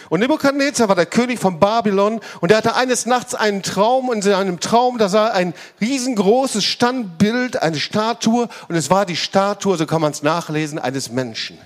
Und 0.09 0.19
Nebukadnezar 0.19 0.89
war 0.89 0.95
der 0.95 1.05
König 1.05 1.39
von 1.39 1.59
Babylon 1.59 2.19
und 2.41 2.51
er 2.51 2.57
hatte 2.57 2.75
eines 2.75 3.05
Nachts 3.05 3.35
einen 3.35 3.63
Traum 3.63 4.09
und 4.09 4.17
in 4.17 4.21
seinem 4.21 4.59
Traum, 4.59 4.97
da 4.97 5.09
sah 5.09 5.27
er 5.27 5.33
ein 5.33 5.53
riesengroßes 5.81 6.63
Standbild, 6.63 7.61
eine 7.61 7.79
Statue 7.79 8.49
und 8.67 8.75
es 8.75 8.89
war 8.89 9.05
die 9.05 9.15
Statue, 9.15 9.77
so 9.77 9.85
kann 9.85 10.01
man 10.01 10.11
es 10.11 10.23
nachlesen, 10.23 10.79
eines 10.79 11.11
Menschen. 11.11 11.57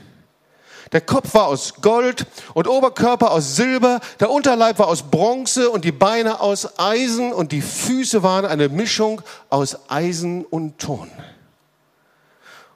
Der 0.92 1.02
Kopf 1.02 1.34
war 1.34 1.48
aus 1.48 1.76
Gold 1.82 2.26
und 2.54 2.68
Oberkörper 2.68 3.32
aus 3.32 3.56
Silber, 3.56 4.02
der 4.20 4.30
Unterleib 4.30 4.78
war 4.78 4.88
aus 4.88 5.04
Bronze 5.04 5.70
und 5.70 5.86
die 5.86 5.94
Beine 5.94 6.42
aus 6.42 6.78
Eisen 6.78 7.32
und 7.32 7.54
die 7.54 7.62
Füße 7.62 8.24
waren 8.24 8.46
eine 8.46 8.68
Mischung 8.68 9.22
aus 9.50 9.90
Eisen 9.90 10.44
und 10.44 10.80
Ton. 10.80 11.10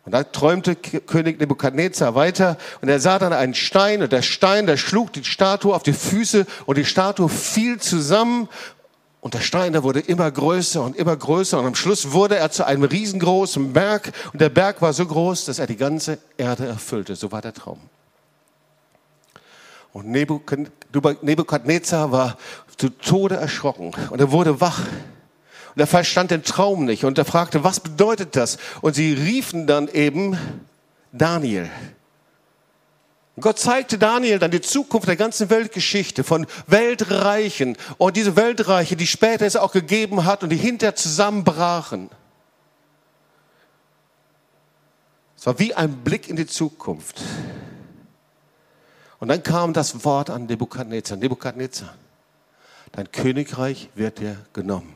Und 0.05 0.11
da 0.11 0.23
träumte 0.23 0.75
König 0.75 1.39
Nebukadnezar 1.39 2.13
weiter 2.13 2.57
und 2.81 2.89
er 2.89 2.99
sah 2.99 3.17
dann 3.17 3.33
einen 3.33 3.55
Stein 3.55 4.03
und 4.03 4.11
der 4.11 4.21
Stein, 4.21 4.67
der 4.67 4.77
schlug 4.77 5.11
die 5.13 5.23
Statue 5.23 5.73
auf 5.73 5.81
die 5.81 5.93
Füße 5.93 6.45
und 6.67 6.77
die 6.77 6.85
Statue 6.85 7.27
fiel 7.27 7.79
zusammen 7.79 8.47
und 9.21 9.33
der 9.33 9.39
Stein, 9.39 9.73
der 9.73 9.81
wurde 9.81 10.01
immer 10.01 10.29
größer 10.29 10.83
und 10.83 10.95
immer 10.95 11.17
größer 11.17 11.57
und 11.57 11.65
am 11.65 11.73
Schluss 11.73 12.11
wurde 12.11 12.37
er 12.37 12.51
zu 12.51 12.67
einem 12.67 12.83
riesengroßen 12.83 13.73
Berg 13.73 14.11
und 14.31 14.39
der 14.39 14.49
Berg 14.49 14.79
war 14.83 14.93
so 14.93 15.07
groß, 15.07 15.45
dass 15.45 15.57
er 15.57 15.65
die 15.65 15.75
ganze 15.75 16.19
Erde 16.37 16.67
erfüllte. 16.67 17.15
So 17.15 17.31
war 17.31 17.41
der 17.41 17.55
Traum. 17.55 17.79
Und 19.91 20.11
Nebukadnezar 20.11 22.11
war 22.11 22.37
zu 22.77 22.89
Tode 22.89 23.37
erschrocken 23.37 23.91
und 24.11 24.19
er 24.19 24.31
wurde 24.31 24.61
wach 24.61 24.81
und 25.75 25.81
er 25.81 25.87
verstand 25.87 26.31
den 26.31 26.43
Traum 26.43 26.85
nicht 26.85 27.03
und 27.03 27.17
er 27.17 27.25
fragte, 27.25 27.65
was 27.65 27.81
bedeutet 27.81 28.35
das? 28.37 28.57
Und 28.81 28.95
sie 28.95 29.13
riefen 29.13 29.67
dann 29.67 29.89
eben 29.89 30.37
Daniel. 31.11 31.69
Gott 33.37 33.59
zeigte 33.59 33.97
Daniel 33.97 34.39
dann 34.39 34.51
die 34.51 34.61
Zukunft 34.61 35.09
der 35.09 35.17
ganzen 35.17 35.49
Weltgeschichte 35.49 36.23
von 36.23 36.47
Weltreichen 36.67 37.75
und 37.97 38.15
diese 38.15 38.37
Weltreiche, 38.37 38.95
die 38.95 39.07
später 39.07 39.45
es 39.45 39.57
auch 39.57 39.73
gegeben 39.73 40.23
hat 40.23 40.43
und 40.43 40.49
die 40.49 40.55
hinterher 40.55 40.95
zusammenbrachen. 40.95 42.09
Es 45.37 45.45
war 45.45 45.59
wie 45.59 45.73
ein 45.73 45.97
Blick 45.97 46.29
in 46.29 46.37
die 46.37 46.47
Zukunft. 46.47 47.21
Und 49.19 49.27
dann 49.27 49.43
kam 49.43 49.73
das 49.73 50.05
Wort 50.05 50.29
an 50.29 50.45
Nebukadnezar. 50.45 51.17
Nebukadnezar, 51.17 51.93
dein 52.93 53.11
Königreich 53.11 53.89
wird 53.95 54.19
dir 54.19 54.37
genommen. 54.53 54.94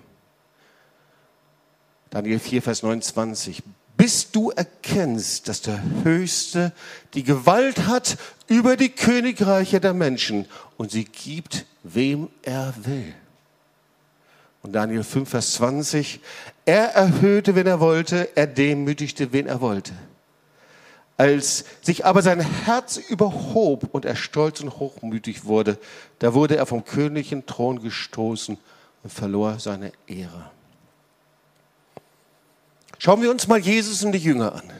Daniel 2.09 2.39
4, 2.39 2.61
Vers 2.61 2.83
29. 2.83 3.61
Bis 3.95 4.31
du 4.31 4.49
erkennst, 4.51 5.47
dass 5.47 5.61
der 5.61 5.83
Höchste 6.03 6.71
die 7.13 7.23
Gewalt 7.23 7.87
hat 7.87 8.17
über 8.47 8.77
die 8.77 8.89
Königreiche 8.89 9.79
der 9.79 9.93
Menschen 9.93 10.45
und 10.77 10.91
sie 10.91 11.03
gibt, 11.03 11.65
wem 11.83 12.29
er 12.41 12.73
will. 12.83 13.13
Und 14.61 14.73
Daniel 14.73 15.03
5, 15.03 15.29
Vers 15.29 15.53
20. 15.53 16.19
Er 16.65 16.95
erhöhte, 16.95 17.55
wen 17.55 17.67
er 17.67 17.79
wollte, 17.79 18.29
er 18.35 18.47
demütigte, 18.47 19.31
wen 19.31 19.47
er 19.47 19.61
wollte. 19.61 19.93
Als 21.17 21.65
sich 21.81 22.05
aber 22.05 22.21
sein 22.21 22.39
Herz 22.39 22.95
überhob 22.95 23.93
und 23.93 24.05
er 24.05 24.15
stolz 24.15 24.61
und 24.61 24.79
hochmütig 24.79 25.43
wurde, 25.43 25.77
da 26.19 26.33
wurde 26.33 26.55
er 26.55 26.65
vom 26.65 26.85
königlichen 26.85 27.45
Thron 27.45 27.81
gestoßen 27.81 28.57
und 29.03 29.13
verlor 29.13 29.59
seine 29.59 29.91
Ehre. 30.07 30.51
Schauen 32.99 33.21
wir 33.21 33.31
uns 33.31 33.47
mal 33.47 33.57
Jesus 33.57 34.03
und 34.03 34.11
die 34.11 34.19
Jünger 34.19 34.53
an. 34.53 34.73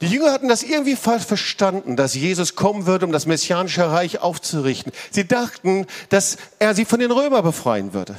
Die 0.00 0.06
Jünger 0.06 0.32
hatten 0.32 0.48
das 0.48 0.62
irgendwie 0.62 0.94
falsch 0.94 1.24
verstanden, 1.24 1.96
dass 1.96 2.14
Jesus 2.14 2.54
kommen 2.54 2.86
würde, 2.86 3.04
um 3.04 3.10
das 3.10 3.26
messianische 3.26 3.90
Reich 3.90 4.20
aufzurichten. 4.20 4.92
Sie 5.10 5.26
dachten, 5.26 5.86
dass 6.08 6.36
er 6.60 6.76
sie 6.76 6.84
von 6.84 7.00
den 7.00 7.10
Römern 7.10 7.42
befreien 7.42 7.92
würde. 7.92 8.16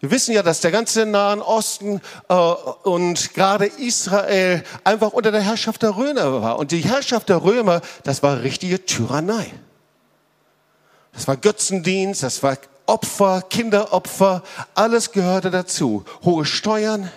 Wir 0.00 0.10
wissen 0.10 0.34
ja, 0.34 0.42
dass 0.42 0.62
der 0.62 0.70
ganze 0.70 1.04
Nahen 1.04 1.42
Osten 1.42 2.00
äh, 2.28 2.34
und 2.34 3.34
gerade 3.34 3.66
Israel 3.66 4.62
einfach 4.82 5.12
unter 5.12 5.30
der 5.30 5.42
Herrschaft 5.42 5.82
der 5.82 5.94
Römer 5.96 6.40
war. 6.40 6.58
Und 6.58 6.70
die 6.70 6.80
Herrschaft 6.80 7.28
der 7.28 7.42
Römer, 7.42 7.82
das 8.02 8.22
war 8.22 8.42
richtige 8.42 8.84
Tyrannei. 8.84 9.52
Das 11.12 11.28
war 11.28 11.36
Götzendienst, 11.36 12.22
das 12.22 12.42
war 12.42 12.56
Opfer, 12.86 13.42
Kinderopfer, 13.48 14.42
alles 14.74 15.12
gehörte 15.12 15.50
dazu. 15.50 16.04
Hohe 16.24 16.44
Steuern. 16.44 17.10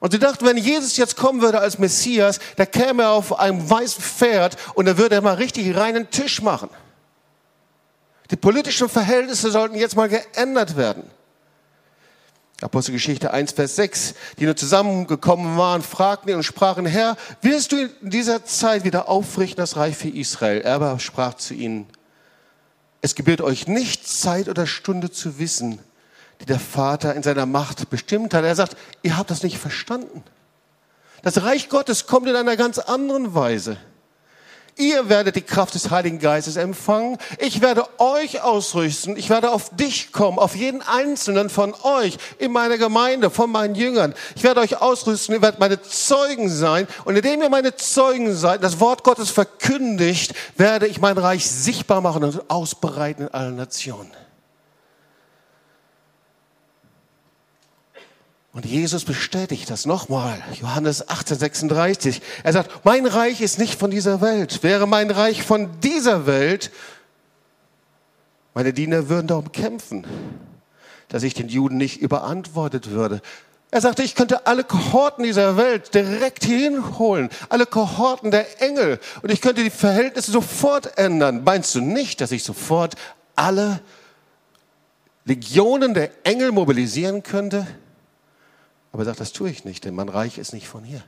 Und 0.00 0.12
sie 0.12 0.18
dachten, 0.18 0.44
wenn 0.44 0.56
Jesus 0.56 0.96
jetzt 0.96 1.16
kommen 1.16 1.40
würde 1.40 1.60
als 1.60 1.78
Messias, 1.78 2.38
da 2.56 2.66
käme 2.66 3.04
er 3.04 3.10
auf 3.10 3.38
einem 3.38 3.68
weißen 3.68 4.02
Pferd 4.02 4.56
und 4.74 4.86
er 4.86 4.98
würde 4.98 5.20
mal 5.20 5.34
richtig 5.34 5.74
reinen 5.76 6.10
Tisch 6.10 6.42
machen. 6.42 6.68
Die 8.30 8.36
politischen 8.36 8.88
Verhältnisse 8.88 9.50
sollten 9.50 9.76
jetzt 9.76 9.96
mal 9.96 10.08
geändert 10.08 10.76
werden. 10.76 11.10
Apostelgeschichte 12.62 13.32
1, 13.32 13.52
Vers 13.52 13.76
6, 13.76 14.14
die 14.38 14.46
nur 14.46 14.56
zusammengekommen 14.56 15.58
waren, 15.58 15.82
fragten 15.82 16.30
ihn 16.30 16.36
und 16.36 16.42
sprachen, 16.42 16.86
Herr, 16.86 17.16
wirst 17.42 17.72
du 17.72 17.76
in 17.76 18.10
dieser 18.10 18.44
Zeit 18.46 18.84
wieder 18.84 19.08
aufrichten 19.10 19.58
das 19.58 19.76
Reich 19.76 19.96
für 19.96 20.08
Israel? 20.08 20.62
Er 20.62 20.76
aber 20.76 20.98
sprach 20.98 21.34
zu 21.34 21.52
ihnen, 21.52 21.86
es 23.06 23.14
gebührt 23.14 23.40
euch 23.40 23.68
nicht 23.68 24.08
Zeit 24.08 24.48
oder 24.48 24.66
Stunde 24.66 25.12
zu 25.12 25.38
wissen, 25.38 25.78
die 26.40 26.44
der 26.44 26.58
Vater 26.58 27.14
in 27.14 27.22
seiner 27.22 27.46
Macht 27.46 27.88
bestimmt 27.88 28.34
hat. 28.34 28.44
Er 28.44 28.56
sagt, 28.56 28.76
ihr 29.02 29.16
habt 29.16 29.30
das 29.30 29.44
nicht 29.44 29.58
verstanden. 29.58 30.24
Das 31.22 31.42
Reich 31.42 31.68
Gottes 31.68 32.08
kommt 32.08 32.26
in 32.26 32.34
einer 32.34 32.56
ganz 32.56 32.80
anderen 32.80 33.32
Weise. 33.32 33.76
Ihr 34.78 35.08
werdet 35.08 35.36
die 35.36 35.42
Kraft 35.42 35.74
des 35.74 35.90
Heiligen 35.90 36.18
Geistes 36.18 36.56
empfangen. 36.56 37.16
Ich 37.38 37.62
werde 37.62 37.86
euch 37.96 38.42
ausrüsten. 38.42 39.16
Ich 39.16 39.30
werde 39.30 39.50
auf 39.50 39.70
dich 39.74 40.12
kommen, 40.12 40.38
auf 40.38 40.54
jeden 40.54 40.82
einzelnen 40.82 41.48
von 41.48 41.74
euch 41.82 42.18
in 42.38 42.52
meiner 42.52 42.76
Gemeinde, 42.76 43.30
von 43.30 43.50
meinen 43.50 43.74
Jüngern. 43.74 44.12
Ich 44.34 44.42
werde 44.42 44.60
euch 44.60 44.82
ausrüsten. 44.82 45.34
Ihr 45.34 45.40
werdet 45.40 45.60
meine 45.60 45.80
Zeugen 45.80 46.50
sein. 46.50 46.86
Und 47.06 47.16
indem 47.16 47.40
ihr 47.40 47.48
meine 47.48 47.74
Zeugen 47.74 48.34
seid, 48.34 48.62
das 48.62 48.78
Wort 48.78 49.02
Gottes 49.02 49.30
verkündigt, 49.30 50.34
werde 50.58 50.86
ich 50.86 51.00
mein 51.00 51.16
Reich 51.16 51.50
sichtbar 51.50 52.02
machen 52.02 52.24
und 52.24 52.50
ausbreiten 52.50 53.22
in 53.22 53.28
allen 53.32 53.56
Nationen. 53.56 54.25
Und 58.56 58.64
Jesus 58.64 59.04
bestätigt 59.04 59.68
das 59.68 59.84
nochmal. 59.84 60.42
Johannes 60.58 61.10
18, 61.10 61.36
36. 61.36 62.22
Er 62.42 62.54
sagt, 62.54 62.86
mein 62.86 63.04
Reich 63.04 63.42
ist 63.42 63.58
nicht 63.58 63.78
von 63.78 63.90
dieser 63.90 64.22
Welt. 64.22 64.62
Wäre 64.62 64.88
mein 64.88 65.10
Reich 65.10 65.42
von 65.42 65.78
dieser 65.82 66.24
Welt, 66.24 66.70
meine 68.54 68.72
Diener 68.72 69.10
würden 69.10 69.26
darum 69.26 69.52
kämpfen, 69.52 70.06
dass 71.08 71.22
ich 71.22 71.34
den 71.34 71.50
Juden 71.50 71.76
nicht 71.76 72.00
überantwortet 72.00 72.88
würde. 72.88 73.20
Er 73.70 73.82
sagte, 73.82 74.02
ich 74.02 74.14
könnte 74.14 74.46
alle 74.46 74.64
Kohorten 74.64 75.24
dieser 75.24 75.58
Welt 75.58 75.92
direkt 75.92 76.42
hierhin 76.42 76.98
holen, 76.98 77.28
alle 77.50 77.66
Kohorten 77.66 78.30
der 78.30 78.62
Engel, 78.62 79.00
und 79.20 79.30
ich 79.30 79.42
könnte 79.42 79.64
die 79.64 79.68
Verhältnisse 79.68 80.30
sofort 80.30 80.96
ändern. 80.96 81.44
Meinst 81.44 81.74
du 81.74 81.82
nicht, 81.82 82.22
dass 82.22 82.32
ich 82.32 82.42
sofort 82.42 82.94
alle 83.34 83.82
Legionen 85.26 85.92
der 85.92 86.10
Engel 86.24 86.52
mobilisieren 86.52 87.22
könnte. 87.22 87.66
Aber 88.96 89.02
er 89.02 89.08
sagt, 89.08 89.20
das 89.20 89.34
tue 89.34 89.50
ich 89.50 89.66
nicht, 89.66 89.84
denn 89.84 89.94
mein 89.94 90.08
Reich 90.08 90.38
ist 90.38 90.54
nicht 90.54 90.68
von 90.68 90.82
hier. 90.82 91.04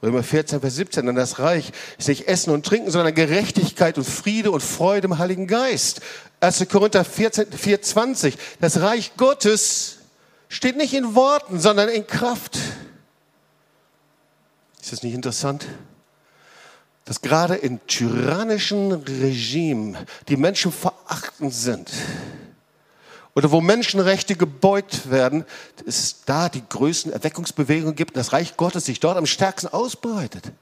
Römer 0.00 0.22
14, 0.22 0.60
Vers 0.60 0.76
17, 0.76 1.04
denn 1.04 1.16
das 1.16 1.40
Reich 1.40 1.72
ist 1.98 2.06
nicht 2.06 2.28
Essen 2.28 2.52
und 2.52 2.64
Trinken, 2.64 2.92
sondern 2.92 3.12
Gerechtigkeit 3.12 3.98
und 3.98 4.04
Friede 4.04 4.52
und 4.52 4.62
Freude 4.62 5.08
im 5.08 5.18
Heiligen 5.18 5.48
Geist. 5.48 6.00
1. 6.38 6.68
Korinther 6.68 7.04
14, 7.04 7.50
4, 7.50 7.82
20, 7.82 8.38
das 8.60 8.82
Reich 8.82 9.16
Gottes 9.16 9.96
steht 10.48 10.76
nicht 10.76 10.94
in 10.94 11.16
Worten, 11.16 11.58
sondern 11.58 11.88
in 11.88 12.06
Kraft. 12.06 12.56
Ist 14.80 14.92
das 14.92 15.02
nicht 15.02 15.14
interessant? 15.14 15.66
Dass 17.04 17.20
gerade 17.20 17.56
in 17.56 17.84
tyrannischen 17.88 18.92
Regimen 18.92 19.96
die 20.28 20.36
Menschen 20.36 20.70
verachtend 20.70 21.52
sind 21.52 21.90
oder 23.34 23.50
wo 23.50 23.60
Menschenrechte 23.60 24.36
gebeugt 24.36 25.10
werden, 25.10 25.44
es 25.86 26.24
da 26.26 26.48
die 26.48 26.62
größten 26.68 27.12
Erweckungsbewegungen 27.12 27.94
gibt, 27.94 28.16
das 28.16 28.32
Reich 28.32 28.56
Gottes 28.56 28.84
sich 28.84 29.00
dort 29.00 29.16
am 29.16 29.26
stärksten 29.26 29.68
ausbreitet. 29.68 30.52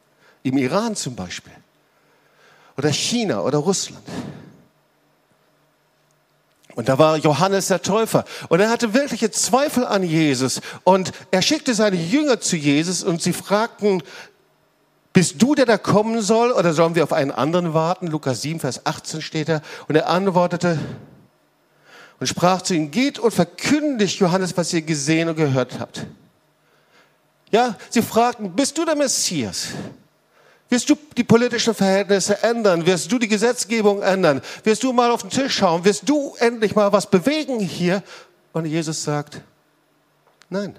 Im 0.42 0.56
Iran 0.56 0.94
zum 0.94 1.16
Beispiel. 1.16 1.52
Oder 2.76 2.92
China 2.92 3.40
oder 3.40 3.58
Russland. 3.58 4.04
Und 6.76 6.88
da 6.88 6.98
war 6.98 7.16
Johannes 7.16 7.66
der 7.66 7.82
Täufer. 7.82 8.24
Und 8.48 8.60
er 8.60 8.70
hatte 8.70 8.94
wirkliche 8.94 9.30
Zweifel 9.30 9.84
an 9.84 10.02
Jesus. 10.02 10.60
Und 10.84 11.12
er 11.30 11.42
schickte 11.42 11.74
seine 11.74 11.96
Jünger 11.96 12.40
zu 12.40 12.56
Jesus 12.56 13.02
und 13.02 13.20
sie 13.20 13.32
fragten, 13.32 14.02
bist 15.12 15.42
du 15.42 15.56
der 15.56 15.66
da 15.66 15.76
kommen 15.76 16.22
soll 16.22 16.52
oder 16.52 16.72
sollen 16.72 16.94
wir 16.94 17.02
auf 17.02 17.12
einen 17.12 17.32
anderen 17.32 17.74
warten? 17.74 18.06
Lukas 18.06 18.42
7, 18.42 18.60
Vers 18.60 18.86
18 18.86 19.20
steht 19.20 19.48
da. 19.48 19.60
Und 19.88 19.96
er 19.96 20.08
antwortete 20.08 20.78
und 22.20 22.26
sprach 22.26 22.62
zu 22.62 22.74
ihnen, 22.74 22.90
geht 22.90 23.18
und 23.18 23.32
verkündigt 23.32 24.20
Johannes, 24.20 24.56
was 24.56 24.72
ihr 24.72 24.82
gesehen 24.82 25.28
und 25.28 25.36
gehört 25.36 25.80
habt. 25.80 26.06
Ja, 27.50 27.76
sie 27.88 28.02
fragten, 28.02 28.52
bist 28.54 28.78
du 28.78 28.84
der 28.84 28.94
Messias? 28.94 29.68
Wirst 30.68 30.88
du 30.88 30.96
die 31.16 31.24
politischen 31.24 31.74
Verhältnisse 31.74 32.42
ändern? 32.44 32.86
Wirst 32.86 33.10
du 33.10 33.18
die 33.18 33.26
Gesetzgebung 33.26 34.02
ändern? 34.02 34.40
Wirst 34.62 34.84
du 34.84 34.92
mal 34.92 35.10
auf 35.10 35.22
den 35.22 35.30
Tisch 35.30 35.56
schauen? 35.56 35.84
Wirst 35.84 36.08
du 36.08 36.36
endlich 36.38 36.76
mal 36.76 36.92
was 36.92 37.10
bewegen 37.10 37.58
hier? 37.58 38.04
Und 38.52 38.66
Jesus 38.66 39.02
sagt, 39.02 39.40
nein. 40.48 40.76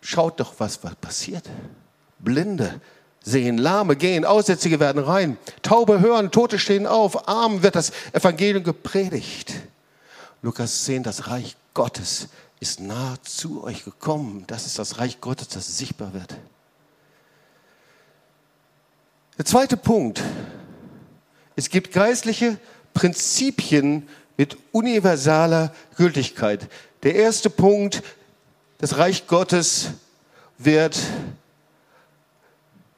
Schaut 0.00 0.38
doch, 0.38 0.54
was, 0.58 0.84
was 0.84 0.94
passiert. 0.94 1.48
Blinde 2.20 2.80
sehen, 3.22 3.58
Lahme 3.58 3.96
gehen, 3.96 4.24
Aussätzige 4.24 4.78
werden 4.78 5.02
rein, 5.02 5.36
Taube 5.62 5.98
hören, 5.98 6.30
Tote 6.30 6.60
stehen 6.60 6.86
auf, 6.86 7.28
Armen 7.28 7.64
wird 7.64 7.74
das 7.74 7.90
Evangelium 8.12 8.62
gepredigt. 8.62 9.52
Lukas 10.46 10.84
10, 10.84 11.02
das 11.02 11.26
Reich 11.26 11.56
Gottes 11.74 12.28
ist 12.60 12.78
nah 12.78 13.16
zu 13.24 13.64
euch 13.64 13.84
gekommen. 13.84 14.44
Das 14.46 14.64
ist 14.64 14.78
das 14.78 14.98
Reich 15.00 15.20
Gottes, 15.20 15.48
das 15.48 15.76
sichtbar 15.76 16.14
wird. 16.14 16.36
Der 19.38 19.44
zweite 19.44 19.76
Punkt. 19.76 20.22
Es 21.56 21.68
gibt 21.68 21.92
geistliche 21.92 22.58
Prinzipien 22.94 24.08
mit 24.36 24.56
universaler 24.70 25.74
Gültigkeit. 25.96 26.68
Der 27.02 27.16
erste 27.16 27.50
Punkt, 27.50 28.04
das 28.78 28.98
Reich 28.98 29.26
Gottes 29.26 29.88
wird, 30.58 30.96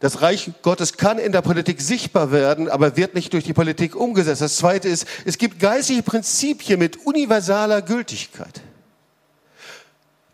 das 0.00 0.23
Reich 0.23 0.50
Gottes 0.62 0.97
kann 0.97 1.19
in 1.19 1.33
der 1.33 1.43
Politik 1.43 1.81
sichtbar 1.81 2.31
werden, 2.31 2.69
aber 2.69 2.97
wird 2.97 3.14
nicht 3.14 3.33
durch 3.33 3.45
die 3.45 3.52
Politik 3.52 3.97
umgesetzt. 3.97 4.40
Das 4.40 4.57
zweite 4.57 4.88
ist, 4.88 5.07
es 5.25 5.38
gibt 5.38 5.59
geistliche 5.59 6.05
Prinzipien 6.05 6.78
mit 6.78 7.05
universaler 7.05 7.83
Gültigkeit. 7.83 8.61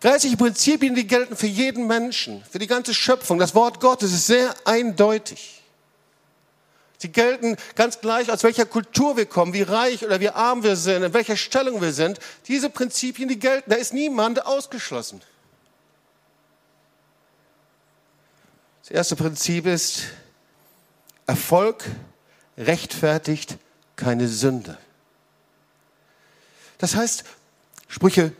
Geistliche 0.01 0.37
Prinzipien, 0.37 0.95
die 0.95 1.07
gelten 1.07 1.35
für 1.35 1.47
jeden 1.47 1.87
Menschen, 1.87 2.45
für 2.51 2.59
die 2.59 2.67
ganze 2.67 2.93
Schöpfung. 2.93 3.39
Das 3.39 3.55
Wort 3.55 3.81
Gottes 3.81 4.13
ist 4.13 4.27
sehr 4.27 4.55
eindeutig. 4.67 5.63
Sie 6.99 7.09
gelten 7.11 7.57
ganz 7.75 8.01
gleich, 8.01 8.31
aus 8.31 8.43
welcher 8.45 8.67
Kultur 8.67 9.17
wir 9.17 9.25
kommen, 9.25 9.55
wie 9.55 9.63
reich 9.63 10.05
oder 10.05 10.21
wie 10.21 10.29
arm 10.29 10.63
wir 10.63 10.77
sind, 10.77 11.03
in 11.03 11.15
welcher 11.15 11.37
Stellung 11.37 11.81
wir 11.81 11.93
sind. 11.93 12.19
Diese 12.49 12.69
Prinzipien, 12.69 13.29
die 13.29 13.39
gelten. 13.39 13.71
Da 13.71 13.77
ist 13.77 13.95
niemand 13.95 14.45
ausgeschlossen. 14.45 15.23
Das 18.85 18.91
erste 18.91 19.17
Prinzip 19.17 19.65
ist, 19.65 20.03
Erfolg 21.27 21.87
rechtfertigt 22.59 23.57
keine 23.97 24.29
Sünde. 24.29 24.77
Das 26.77 26.95
heißt, 26.95 27.25
Sprüche 27.89 28.33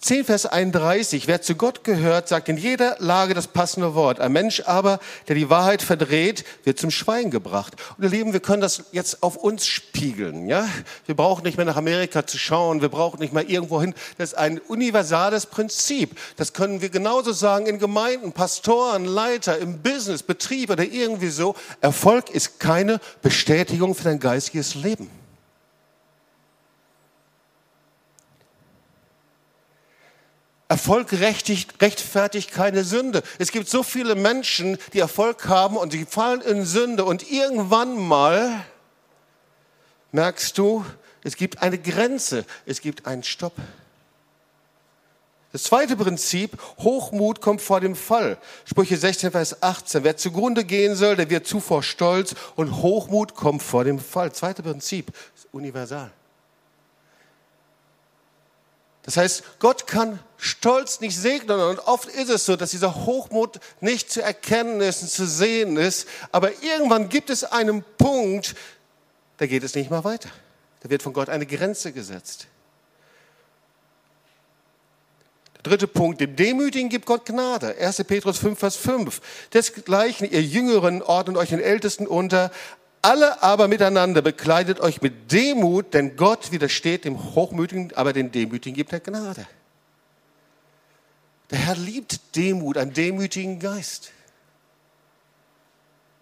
10 0.00 0.26
Vers 0.26 0.46
31, 0.46 1.26
wer 1.26 1.42
zu 1.42 1.56
Gott 1.56 1.82
gehört, 1.82 2.28
sagt 2.28 2.48
in 2.48 2.56
jeder 2.56 2.94
Lage 3.00 3.34
das 3.34 3.48
passende 3.48 3.96
Wort. 3.96 4.20
Ein 4.20 4.30
Mensch 4.30 4.62
aber, 4.64 5.00
der 5.26 5.34
die 5.34 5.50
Wahrheit 5.50 5.82
verdreht, 5.82 6.44
wird 6.62 6.78
zum 6.78 6.92
Schweigen 6.92 7.32
gebracht. 7.32 7.74
Und 7.96 8.04
ihr 8.04 8.10
Lieben, 8.10 8.32
wir 8.32 8.38
können 8.38 8.60
das 8.60 8.84
jetzt 8.92 9.24
auf 9.24 9.36
uns 9.36 9.66
spiegeln. 9.66 10.46
Ja? 10.48 10.68
Wir 11.06 11.16
brauchen 11.16 11.42
nicht 11.42 11.56
mehr 11.56 11.66
nach 11.66 11.76
Amerika 11.76 12.24
zu 12.24 12.38
schauen, 12.38 12.80
wir 12.80 12.90
brauchen 12.90 13.18
nicht 13.18 13.32
mehr 13.32 13.48
irgendwo 13.48 13.80
hin. 13.80 13.92
Das 14.18 14.30
ist 14.30 14.38
ein 14.38 14.60
universales 14.60 15.46
Prinzip. 15.46 16.16
Das 16.36 16.52
können 16.52 16.80
wir 16.80 16.90
genauso 16.90 17.32
sagen 17.32 17.66
in 17.66 17.80
Gemeinden, 17.80 18.30
Pastoren, 18.30 19.04
Leiter, 19.04 19.58
im 19.58 19.82
Business, 19.82 20.22
Betrieb 20.22 20.70
oder 20.70 20.84
irgendwie 20.84 21.30
so. 21.30 21.56
Erfolg 21.80 22.30
ist 22.30 22.60
keine 22.60 23.00
Bestätigung 23.20 23.96
für 23.96 24.04
dein 24.04 24.20
geistiges 24.20 24.76
Leben. 24.76 25.10
Erfolg 30.68 31.12
rechtfertigt 31.12 32.52
keine 32.52 32.84
Sünde. 32.84 33.22
Es 33.38 33.52
gibt 33.52 33.68
so 33.68 33.82
viele 33.82 34.14
Menschen, 34.14 34.76
die 34.92 34.98
Erfolg 34.98 35.48
haben 35.48 35.78
und 35.78 35.94
die 35.94 36.04
fallen 36.04 36.42
in 36.42 36.66
Sünde 36.66 37.06
und 37.06 37.30
irgendwann 37.30 37.96
mal 37.96 38.64
merkst 40.12 40.58
du, 40.58 40.84
es 41.24 41.36
gibt 41.36 41.62
eine 41.62 41.78
Grenze, 41.78 42.44
es 42.66 42.82
gibt 42.82 43.06
einen 43.06 43.22
Stopp. 43.22 43.54
Das 45.52 45.62
zweite 45.62 45.96
Prinzip, 45.96 46.58
Hochmut 46.78 47.40
kommt 47.40 47.62
vor 47.62 47.80
dem 47.80 47.96
Fall. 47.96 48.36
Sprüche 48.66 48.98
16, 48.98 49.30
Vers 49.30 49.62
18. 49.62 50.04
Wer 50.04 50.18
zugrunde 50.18 50.64
gehen 50.64 50.94
soll, 50.94 51.16
der 51.16 51.30
wird 51.30 51.46
zuvor 51.46 51.82
stolz 51.82 52.34
und 52.54 52.82
Hochmut 52.82 53.34
kommt 53.34 53.62
vor 53.62 53.84
dem 53.84 53.98
Fall. 53.98 54.32
Zweite 54.32 54.62
Prinzip, 54.62 55.10
ist 55.34 55.48
universal. 55.52 56.10
Das 59.08 59.16
heißt, 59.16 59.42
Gott 59.58 59.86
kann 59.86 60.18
Stolz 60.36 61.00
nicht 61.00 61.16
segnen 61.16 61.58
und 61.60 61.78
oft 61.78 62.10
ist 62.10 62.28
es 62.28 62.44
so, 62.44 62.56
dass 62.56 62.72
dieser 62.72 63.06
Hochmut 63.06 63.58
nicht 63.80 64.12
zu 64.12 64.20
erkennen 64.20 64.82
ist 64.82 65.00
und 65.00 65.08
zu 65.08 65.26
sehen 65.26 65.78
ist, 65.78 66.06
aber 66.30 66.50
irgendwann 66.62 67.08
gibt 67.08 67.30
es 67.30 67.42
einen 67.42 67.82
Punkt, 67.96 68.54
da 69.38 69.46
geht 69.46 69.64
es 69.64 69.74
nicht 69.74 69.90
mehr 69.90 70.04
weiter. 70.04 70.28
Da 70.82 70.90
wird 70.90 71.02
von 71.02 71.14
Gott 71.14 71.30
eine 71.30 71.46
Grenze 71.46 71.92
gesetzt. 71.92 72.48
Der 75.54 75.62
dritte 75.62 75.86
Punkt, 75.88 76.20
dem 76.20 76.36
Demütigen 76.36 76.90
gibt 76.90 77.06
Gott 77.06 77.24
Gnade. 77.24 77.76
1. 77.80 78.04
Petrus 78.04 78.36
5, 78.36 78.58
Vers 78.58 78.76
5. 78.76 79.22
Desgleichen, 79.54 80.30
ihr 80.30 80.42
Jüngeren 80.42 81.02
ordnet 81.02 81.38
euch 81.38 81.48
den 81.48 81.60
Ältesten 81.60 82.06
unter, 82.06 82.50
alle 83.02 83.42
aber 83.42 83.68
miteinander 83.68 84.22
bekleidet 84.22 84.80
euch 84.80 85.02
mit 85.02 85.30
Demut, 85.32 85.94
denn 85.94 86.16
Gott 86.16 86.52
widersteht 86.52 87.04
dem 87.04 87.34
Hochmütigen, 87.34 87.92
aber 87.94 88.12
den 88.12 88.32
Demütigen 88.32 88.74
gibt 88.74 88.92
er 88.92 89.00
Gnade. 89.00 89.46
Der 91.50 91.58
Herr 91.58 91.76
liebt 91.76 92.36
Demut, 92.36 92.76
einen 92.76 92.92
demütigen 92.92 93.58
Geist. 93.58 94.12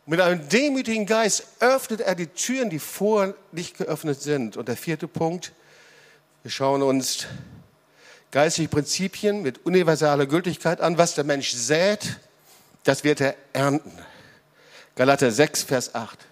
Mit 0.09 0.21
einem 0.21 0.49
demütigen 0.49 1.05
Geist 1.05 1.49
öffnet 1.59 2.01
er 2.01 2.15
die 2.15 2.29
Türen, 2.29 2.71
die 2.71 2.79
vorher 2.79 3.35
nicht 3.51 3.77
geöffnet 3.77 4.23
sind. 4.23 4.57
Und 4.57 4.69
der 4.69 4.77
vierte 4.77 5.09
Punkt, 5.09 5.53
wir 6.45 6.51
schauen 6.53 6.83
uns 6.83 7.27
geistliche 8.31 8.69
Prinzipien 8.69 9.43
mit 9.43 9.67
universaler 9.67 10.27
Gültigkeit 10.27 10.81
an. 10.81 10.97
Was 10.97 11.17
der 11.17 11.25
Mensch 11.25 11.51
sät, 11.51 12.21
das 12.85 13.03
wird 13.03 13.21
er 13.21 13.35
ernten. 13.53 13.91
Galater 14.95 15.33
6, 15.33 15.65
Vers 15.65 15.95
8. 15.97 16.25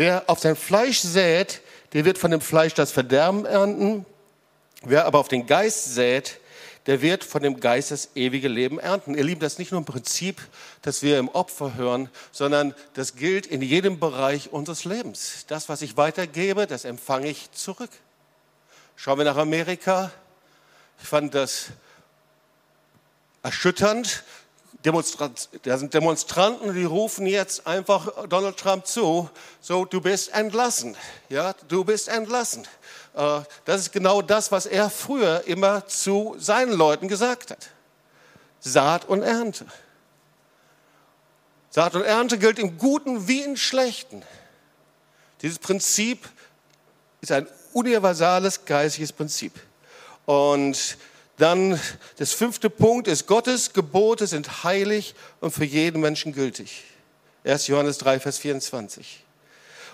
Wer 0.00 0.30
auf 0.30 0.38
sein 0.38 0.56
Fleisch 0.56 1.00
sät, 1.00 1.60
der 1.92 2.06
wird 2.06 2.16
von 2.16 2.30
dem 2.30 2.40
Fleisch 2.40 2.72
das 2.72 2.90
Verderben 2.90 3.44
ernten. 3.44 4.06
Wer 4.80 5.04
aber 5.04 5.18
auf 5.18 5.28
den 5.28 5.46
Geist 5.46 5.94
sät, 5.94 6.40
der 6.86 7.02
wird 7.02 7.22
von 7.22 7.42
dem 7.42 7.60
Geist 7.60 7.90
das 7.90 8.08
ewige 8.14 8.48
Leben 8.48 8.80
ernten. 8.80 9.14
Ihr 9.14 9.24
Lieben, 9.24 9.42
das 9.42 9.52
ist 9.52 9.58
nicht 9.58 9.72
nur 9.72 9.80
ein 9.82 9.84
Prinzip, 9.84 10.40
das 10.80 11.02
wir 11.02 11.18
im 11.18 11.28
Opfer 11.28 11.74
hören, 11.74 12.08
sondern 12.32 12.74
das 12.94 13.14
gilt 13.14 13.44
in 13.44 13.60
jedem 13.60 14.00
Bereich 14.00 14.50
unseres 14.50 14.86
Lebens. 14.86 15.44
Das, 15.48 15.68
was 15.68 15.82
ich 15.82 15.98
weitergebe, 15.98 16.66
das 16.66 16.86
empfange 16.86 17.28
ich 17.28 17.52
zurück. 17.52 17.90
Schauen 18.96 19.18
wir 19.18 19.26
nach 19.26 19.36
Amerika. 19.36 20.10
Ich 21.02 21.08
fand 21.08 21.34
das 21.34 21.72
erschütternd. 23.42 24.24
Demonstrat 24.84 25.50
da 25.64 25.76
sind 25.76 25.92
Demonstranten, 25.92 26.74
die 26.74 26.84
rufen 26.84 27.26
jetzt 27.26 27.66
einfach 27.66 28.26
Donald 28.28 28.56
Trump 28.56 28.86
zu, 28.86 29.28
so 29.60 29.84
du 29.84 30.00
bist 30.00 30.32
entlassen, 30.32 30.96
ja, 31.28 31.52
du 31.68 31.84
bist 31.84 32.08
entlassen. 32.08 32.66
Äh, 33.14 33.40
das 33.66 33.82
ist 33.82 33.92
genau 33.92 34.22
das, 34.22 34.50
was 34.52 34.64
er 34.64 34.88
früher 34.88 35.44
immer 35.46 35.86
zu 35.86 36.34
seinen 36.38 36.72
Leuten 36.72 37.08
gesagt 37.08 37.50
hat. 37.50 37.68
Saat 38.60 39.04
und 39.06 39.22
Ernte. 39.22 39.66
Saat 41.70 41.94
und 41.94 42.02
Ernte 42.02 42.38
gilt 42.38 42.58
im 42.58 42.78
Guten 42.78 43.28
wie 43.28 43.42
im 43.42 43.56
Schlechten. 43.56 44.22
Dieses 45.42 45.58
Prinzip 45.58 46.28
ist 47.20 47.32
ein 47.32 47.46
universales 47.72 48.64
geistiges 48.64 49.12
Prinzip. 49.12 49.52
Und 50.26 50.96
dann 51.40 51.80
das 52.18 52.32
fünfte 52.32 52.70
Punkt 52.70 53.08
ist, 53.08 53.26
Gottes 53.26 53.72
Gebote 53.72 54.26
sind 54.26 54.64
heilig 54.64 55.14
und 55.40 55.52
für 55.52 55.64
jeden 55.64 56.00
Menschen 56.00 56.32
gültig. 56.32 56.84
1. 57.44 57.66
Johannes 57.68 57.98
3, 57.98 58.20
Vers 58.20 58.38
24. 58.38 59.24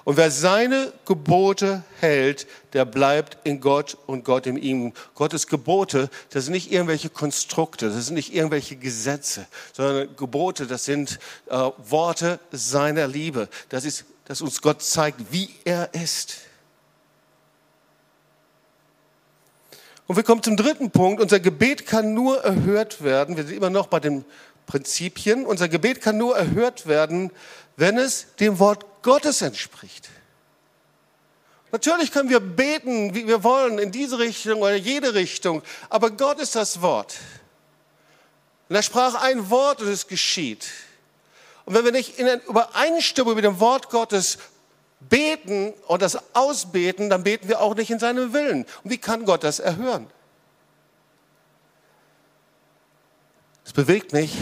Und 0.06 0.16
wer 0.16 0.30
seine 0.30 0.92
Gebote 1.04 1.82
hält, 1.98 2.46
der 2.74 2.84
bleibt 2.84 3.38
in 3.42 3.60
Gott 3.60 3.98
und 4.06 4.24
Gott 4.24 4.46
in 4.46 4.56
ihm. 4.56 4.92
Gottes 5.14 5.48
Gebote, 5.48 6.10
das 6.30 6.44
sind 6.44 6.52
nicht 6.52 6.70
irgendwelche 6.70 7.10
Konstrukte, 7.10 7.90
das 7.90 8.06
sind 8.06 8.14
nicht 8.14 8.32
irgendwelche 8.32 8.76
Gesetze, 8.76 9.46
sondern 9.72 10.14
Gebote, 10.16 10.68
das 10.68 10.84
sind 10.84 11.18
äh, 11.46 11.70
Worte 11.78 12.38
seiner 12.52 13.08
Liebe. 13.08 13.48
Das 13.68 13.84
ist, 13.84 14.04
dass 14.26 14.42
uns 14.42 14.62
Gott 14.62 14.80
zeigt, 14.80 15.32
wie 15.32 15.50
er 15.64 15.92
ist. 15.92 16.36
Und 20.06 20.16
wir 20.16 20.22
kommen 20.22 20.42
zum 20.42 20.56
dritten 20.56 20.90
Punkt. 20.90 21.20
Unser 21.20 21.40
Gebet 21.40 21.86
kann 21.86 22.14
nur 22.14 22.42
erhört 22.42 23.02
werden. 23.02 23.36
Wir 23.36 23.44
sind 23.44 23.56
immer 23.56 23.70
noch 23.70 23.88
bei 23.88 24.00
den 24.00 24.24
Prinzipien. 24.66 25.44
Unser 25.44 25.68
Gebet 25.68 26.00
kann 26.00 26.16
nur 26.16 26.36
erhört 26.36 26.86
werden, 26.86 27.32
wenn 27.76 27.98
es 27.98 28.26
dem 28.38 28.58
Wort 28.58 28.84
Gottes 29.02 29.42
entspricht. 29.42 30.08
Natürlich 31.72 32.12
können 32.12 32.30
wir 32.30 32.40
beten, 32.40 33.14
wie 33.14 33.26
wir 33.26 33.42
wollen, 33.42 33.78
in 33.78 33.90
diese 33.90 34.18
Richtung 34.18 34.62
oder 34.62 34.76
jede 34.76 35.14
Richtung, 35.14 35.62
aber 35.90 36.10
Gott 36.10 36.38
ist 36.38 36.54
das 36.54 36.80
Wort. 36.80 37.16
Und 38.68 38.76
er 38.76 38.82
sprach 38.82 39.14
ein 39.14 39.50
Wort 39.50 39.82
und 39.82 39.88
es 39.88 40.06
geschieht. 40.06 40.68
Und 41.64 41.74
wenn 41.74 41.84
wir 41.84 41.92
nicht 41.92 42.18
in 42.18 42.28
Übereinstimmung 42.48 43.34
mit 43.34 43.44
dem 43.44 43.60
Wort 43.60 43.90
Gottes 43.90 44.38
beten 45.08 45.72
und 45.86 46.02
das 46.02 46.18
ausbeten, 46.34 47.10
dann 47.10 47.22
beten 47.22 47.48
wir 47.48 47.60
auch 47.60 47.74
nicht 47.74 47.90
in 47.90 47.98
seinem 47.98 48.32
Willen. 48.32 48.64
Und 48.84 48.90
wie 48.90 48.98
kann 48.98 49.24
Gott 49.24 49.44
das 49.44 49.58
erhören? 49.58 50.06
Es 53.64 53.72
bewegt 53.72 54.12
mich, 54.12 54.36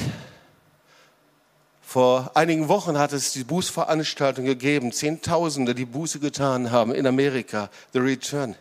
vor 1.94 2.33
einigen 2.35 2.68
Wochen 2.68 2.98
hat 2.98 3.12
es 3.12 3.33
die 3.33 3.44
Bußveranstaltung 3.44 4.44
gegeben, 4.44 4.90
Zehntausende, 4.90 5.74
die 5.74 5.85
Buße 5.85 6.18
getan 6.18 6.70
haben 6.72 6.92
in 6.92 7.07
Amerika, 7.07 7.70
The 7.92 8.00
Return. 8.00 8.57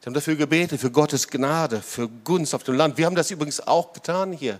Sie 0.00 0.06
haben 0.06 0.14
dafür 0.14 0.34
gebetet, 0.34 0.80
für 0.80 0.90
Gottes 0.90 1.28
Gnade, 1.28 1.80
für 1.80 2.08
Gunst 2.08 2.56
auf 2.56 2.64
dem 2.64 2.74
Land. 2.74 2.98
Wir 2.98 3.06
haben 3.06 3.14
das 3.14 3.30
übrigens 3.30 3.64
auch 3.64 3.92
getan 3.92 4.32
hier. 4.32 4.58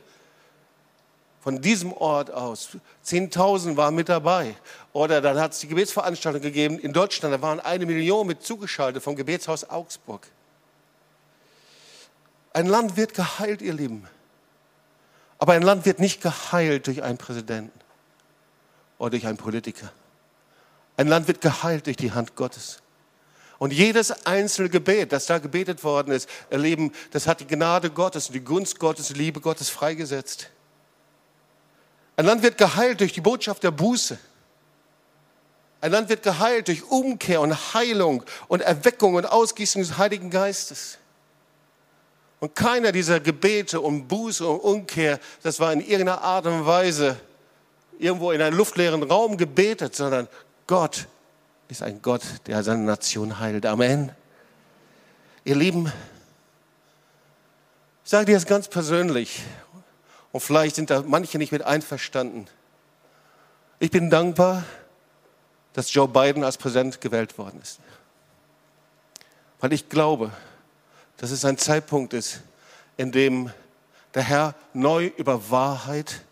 Von 1.43 1.61
diesem 1.61 1.93
Ort 1.93 2.31
aus. 2.31 2.69
Zehntausend 3.03 3.77
waren 3.77 3.97
mit 3.97 4.09
dabei. 4.09 4.55
Oder 4.93 5.21
dann 5.21 5.41
hat 5.41 5.53
es 5.53 5.59
die 5.59 5.67
Gebetsveranstaltung 5.67 6.41
gegeben 6.41 6.79
in 6.79 6.93
Deutschland. 6.93 7.35
Da 7.35 7.43
waren 7.43 7.59
eine 7.59 7.85
Million 7.85 8.29
mit 8.29 8.45
zugeschaltet 8.45 9.03
vom 9.03 9.17
Gebetshaus 9.17 9.69
Augsburg. 9.69 10.29
Ein 12.53 12.67
Land 12.67 12.97
wird 12.97 13.15
geheilt, 13.15 13.61
ihr 13.61 13.75
Lieben. 13.75 14.07
Aber 15.39 15.55
ein 15.55 15.63
Land 15.63 15.85
wird 15.85 15.99
nicht 15.99 16.23
geheilt 16.23 16.87
durch 16.87 17.03
einen 17.03 17.19
Präsidenten 17.19 17.77
oder 18.99 19.11
durch 19.11 19.27
einen 19.27 19.39
Politiker. 19.39 19.91
Ein 20.97 21.09
Land 21.09 21.27
wird 21.27 21.41
geheilt 21.41 21.87
durch 21.87 21.97
die 21.97 22.13
Hand 22.13 22.37
Gottes. 22.37 22.83
Und 23.59 23.73
jedes 23.73 24.27
einzelne 24.27 24.69
Gebet, 24.69 25.11
das 25.13 25.27
da 25.27 25.39
gebetet 25.39 25.83
worden 25.83 26.13
ist, 26.13 26.29
erleben, 26.51 26.93
das 27.11 27.27
hat 27.27 27.41
die 27.41 27.47
Gnade 27.47 27.91
Gottes, 27.91 28.29
die 28.29 28.41
Gunst 28.41 28.79
Gottes, 28.79 29.09
die 29.09 29.15
Liebe 29.15 29.41
Gottes 29.41 29.71
freigesetzt. 29.71 30.51
Ein 32.23 32.27
Land 32.27 32.45
wird 32.45 32.57
geheilt 32.57 33.01
durch 33.01 33.13
die 33.13 33.21
Botschaft 33.21 33.65
der 33.65 33.73
Buße. 33.73 34.17
Ein 35.81 35.91
Land 35.91 36.09
wird 36.09 36.23
geheilt 36.23 36.69
durch 36.69 36.85
Umkehr 36.85 37.41
und 37.41 37.75
Heilung 37.75 38.23
und 38.47 38.63
Erweckung 38.63 39.15
und 39.15 39.27
Ausgießung 39.27 39.83
des 39.83 39.99
Heiligen 39.99 40.31
Geistes. 40.31 40.99
Und 42.39 42.55
keiner 42.55 42.93
dieser 42.93 43.19
Gebete 43.19 43.81
um 43.81 44.07
Buße 44.07 44.47
und 44.47 44.61
Umkehr, 44.61 45.19
das 45.43 45.59
war 45.59 45.73
in 45.73 45.81
irgendeiner 45.81 46.23
Art 46.23 46.47
und 46.47 46.65
Weise 46.65 47.17
irgendwo 47.99 48.31
in 48.31 48.41
einem 48.41 48.57
luftleeren 48.57 49.03
Raum 49.03 49.37
gebetet, 49.37 49.97
sondern 49.97 50.29
Gott 50.69 51.09
ist 51.67 51.83
ein 51.83 52.01
Gott, 52.03 52.23
der 52.47 52.63
seine 52.63 52.85
Nation 52.85 53.41
heilt. 53.41 53.67
Amen. 53.67 54.13
Ihr 55.43 55.57
Lieben, 55.57 55.93
ich 58.05 58.11
sage 58.13 58.27
dir 58.27 58.35
das 58.35 58.47
ganz 58.47 58.69
persönlich 58.69 59.43
und 60.33 60.41
vielleicht 60.41 60.77
sind 60.77 60.91
da 60.91 61.03
manche 61.03 61.39
nicht 61.39 61.53
mit 61.53 61.63
einverstanden. 61.63 62.47
Ich 63.79 63.91
bin 63.91 64.11
dankbar, 64.11 64.65
dass 65.75 65.93
Joe 65.93 66.09
Biden 66.09 66.45
als 66.45 66.59
Präsident 66.59 67.01
gewählt 67.01 67.39
worden 67.39 67.61
ist. 67.63 67.81
Weil 69.61 69.73
ich 69.73 69.89
glaube, 69.89 70.33
dass 71.19 71.31
es 71.31 71.45
ein 71.45 71.59
Zeitpunkt 71.59 72.15
ist, 72.15 72.41
in 72.97 73.13
dem 73.13 73.53
der 74.15 74.23
Herr 74.23 74.55
neu 74.73 75.07
über 75.17 75.51
Wahrheit 75.51 76.23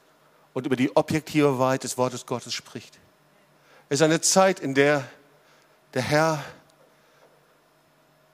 und 0.53 0.67
über 0.67 0.77
die 0.77 0.95
objektive 0.97 1.59
Wahrheit 1.59 1.85
des 1.85 1.97
Wortes 1.97 2.27
Gottes 2.27 2.53
spricht. 2.53 2.99
Es 3.89 4.01
ist 4.01 4.05
eine 4.05 4.21
Zeit, 4.21 4.61
in 4.61 4.75
der 4.75 5.05
der 5.95 6.03
Herr 6.03 6.45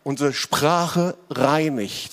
unsere 0.04 0.32
Sprache 0.32 1.16
reinigt. 1.30 2.12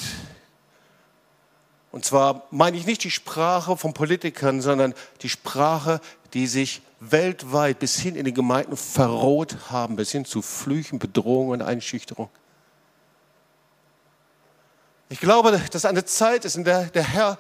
Und 1.94 2.04
zwar 2.04 2.48
meine 2.50 2.76
ich 2.76 2.88
nicht 2.88 3.04
die 3.04 3.12
Sprache 3.12 3.78
von 3.78 3.94
Politikern, 3.94 4.62
sondern 4.62 4.96
die 5.22 5.30
Sprache, 5.30 6.02
die 6.34 6.48
sich 6.48 6.82
weltweit 7.00 7.78
bis 7.78 8.00
hin 8.00 8.16
in 8.16 8.26
die 8.26 8.34
Gemeinden 8.34 8.76
verroht 8.76 9.56
haben, 9.70 9.96
bis 9.96 10.12
hin 10.12 10.26
zu 10.26 10.42
Flüchen, 10.42 10.98
Bedrohungen 10.98 11.52
und 11.52 11.62
Einschüchterung. 11.62 12.30
Ich 15.10 15.20
glaube, 15.20 15.62
dass 15.72 15.86
eine 15.86 16.04
Zeit 16.04 16.46
ist, 16.46 16.56
in 16.56 16.64
der 16.64 16.86
der 16.86 17.04
Herr 17.04 17.38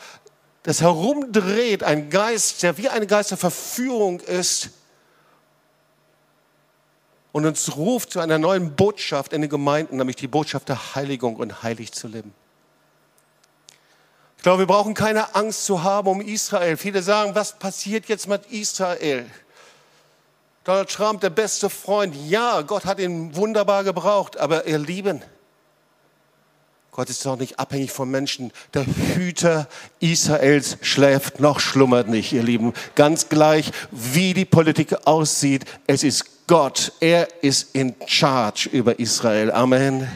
das 0.61 0.81
herumdreht, 0.81 1.81
ein 1.81 2.11
Geist, 2.11 2.61
der 2.61 2.77
wie 2.77 2.89
ein 2.89 3.07
Geist 3.07 3.31
der 3.31 3.39
Verführung 3.39 4.19
ist 4.19 4.69
und 7.31 7.47
uns 7.47 7.75
ruft 7.75 8.11
zu 8.11 8.19
einer 8.19 8.37
neuen 8.37 8.75
Botschaft 8.75 9.33
in 9.33 9.41
den 9.41 9.49
Gemeinden, 9.49 9.97
nämlich 9.97 10.17
die 10.17 10.27
Botschaft 10.27 10.69
der 10.69 10.93
Heiligung 10.93 11.37
und 11.37 11.63
heilig 11.63 11.91
zu 11.91 12.07
leben. 12.07 12.35
Ich 14.43 14.45
glaube, 14.45 14.63
wir 14.63 14.67
brauchen 14.67 14.93
keine 14.93 15.35
Angst 15.35 15.63
zu 15.63 15.83
haben 15.83 16.09
um 16.09 16.19
Israel. 16.19 16.75
Viele 16.75 17.01
sagen, 17.01 17.33
was 17.33 17.57
passiert 17.57 18.09
jetzt 18.09 18.27
mit 18.27 18.45
Israel? 18.47 19.25
Donald 20.65 20.89
Trump, 20.89 21.21
der 21.21 21.29
beste 21.29 21.69
Freund. 21.69 22.13
Ja, 22.27 22.59
Gott 22.59 22.83
hat 22.83 22.99
ihn 22.99 23.33
wunderbar 23.37 23.85
gebraucht, 23.85 24.37
aber 24.37 24.67
ihr 24.67 24.79
Lieben, 24.79 25.21
Gott 26.91 27.09
ist 27.09 27.25
doch 27.25 27.37
nicht 27.37 27.57
abhängig 27.57 27.93
von 27.93 28.11
Menschen. 28.11 28.51
Der 28.73 28.85
Hüter 28.85 29.69
Israels 30.01 30.75
schläft 30.81 31.39
noch 31.39 31.61
schlummert 31.61 32.09
nicht, 32.09 32.33
ihr 32.33 32.43
Lieben. 32.43 32.73
Ganz 32.95 33.29
gleich, 33.29 33.71
wie 33.91 34.33
die 34.33 34.43
Politik 34.43 35.07
aussieht, 35.07 35.63
es 35.87 36.03
ist 36.03 36.47
Gott. 36.47 36.91
Er 36.99 37.29
ist 37.41 37.73
in 37.73 37.95
charge 38.07 38.67
über 38.73 38.99
Israel. 38.99 39.53
Amen. 39.53 40.11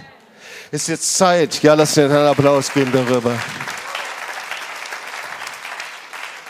Es 0.69 0.81
ist 0.81 0.87
jetzt 0.89 1.15
Zeit. 1.15 1.63
Ja, 1.63 1.75
lass 1.75 1.93
dir 1.93 2.09
einen 2.09 2.27
Applaus 2.27 2.73
geben 2.73 2.91
darüber. 2.91 3.39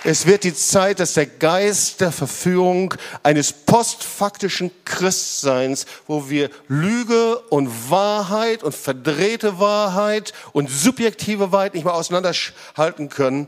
Es 0.03 0.25
wird 0.25 0.43
die 0.43 0.53
Zeit, 0.53 0.99
dass 0.99 1.13
der 1.13 1.25
Geist 1.25 2.01
der 2.01 2.11
Verführung 2.11 2.93
eines 3.23 3.51
postfaktischen 3.51 4.71
Christseins, 4.85 5.85
wo 6.05 6.29
wir 6.29 6.49
Lüge 6.67 7.39
und 7.49 7.89
Wahrheit 7.89 8.63
und 8.63 8.75
verdrehte 8.75 9.59
Wahrheit 9.59 10.33
und 10.53 10.69
subjektive 10.69 11.51
Wahrheit 11.51 11.73
nicht 11.73 11.83
mehr 11.83 11.95
auseinanderhalten 11.95 13.09
können, 13.09 13.47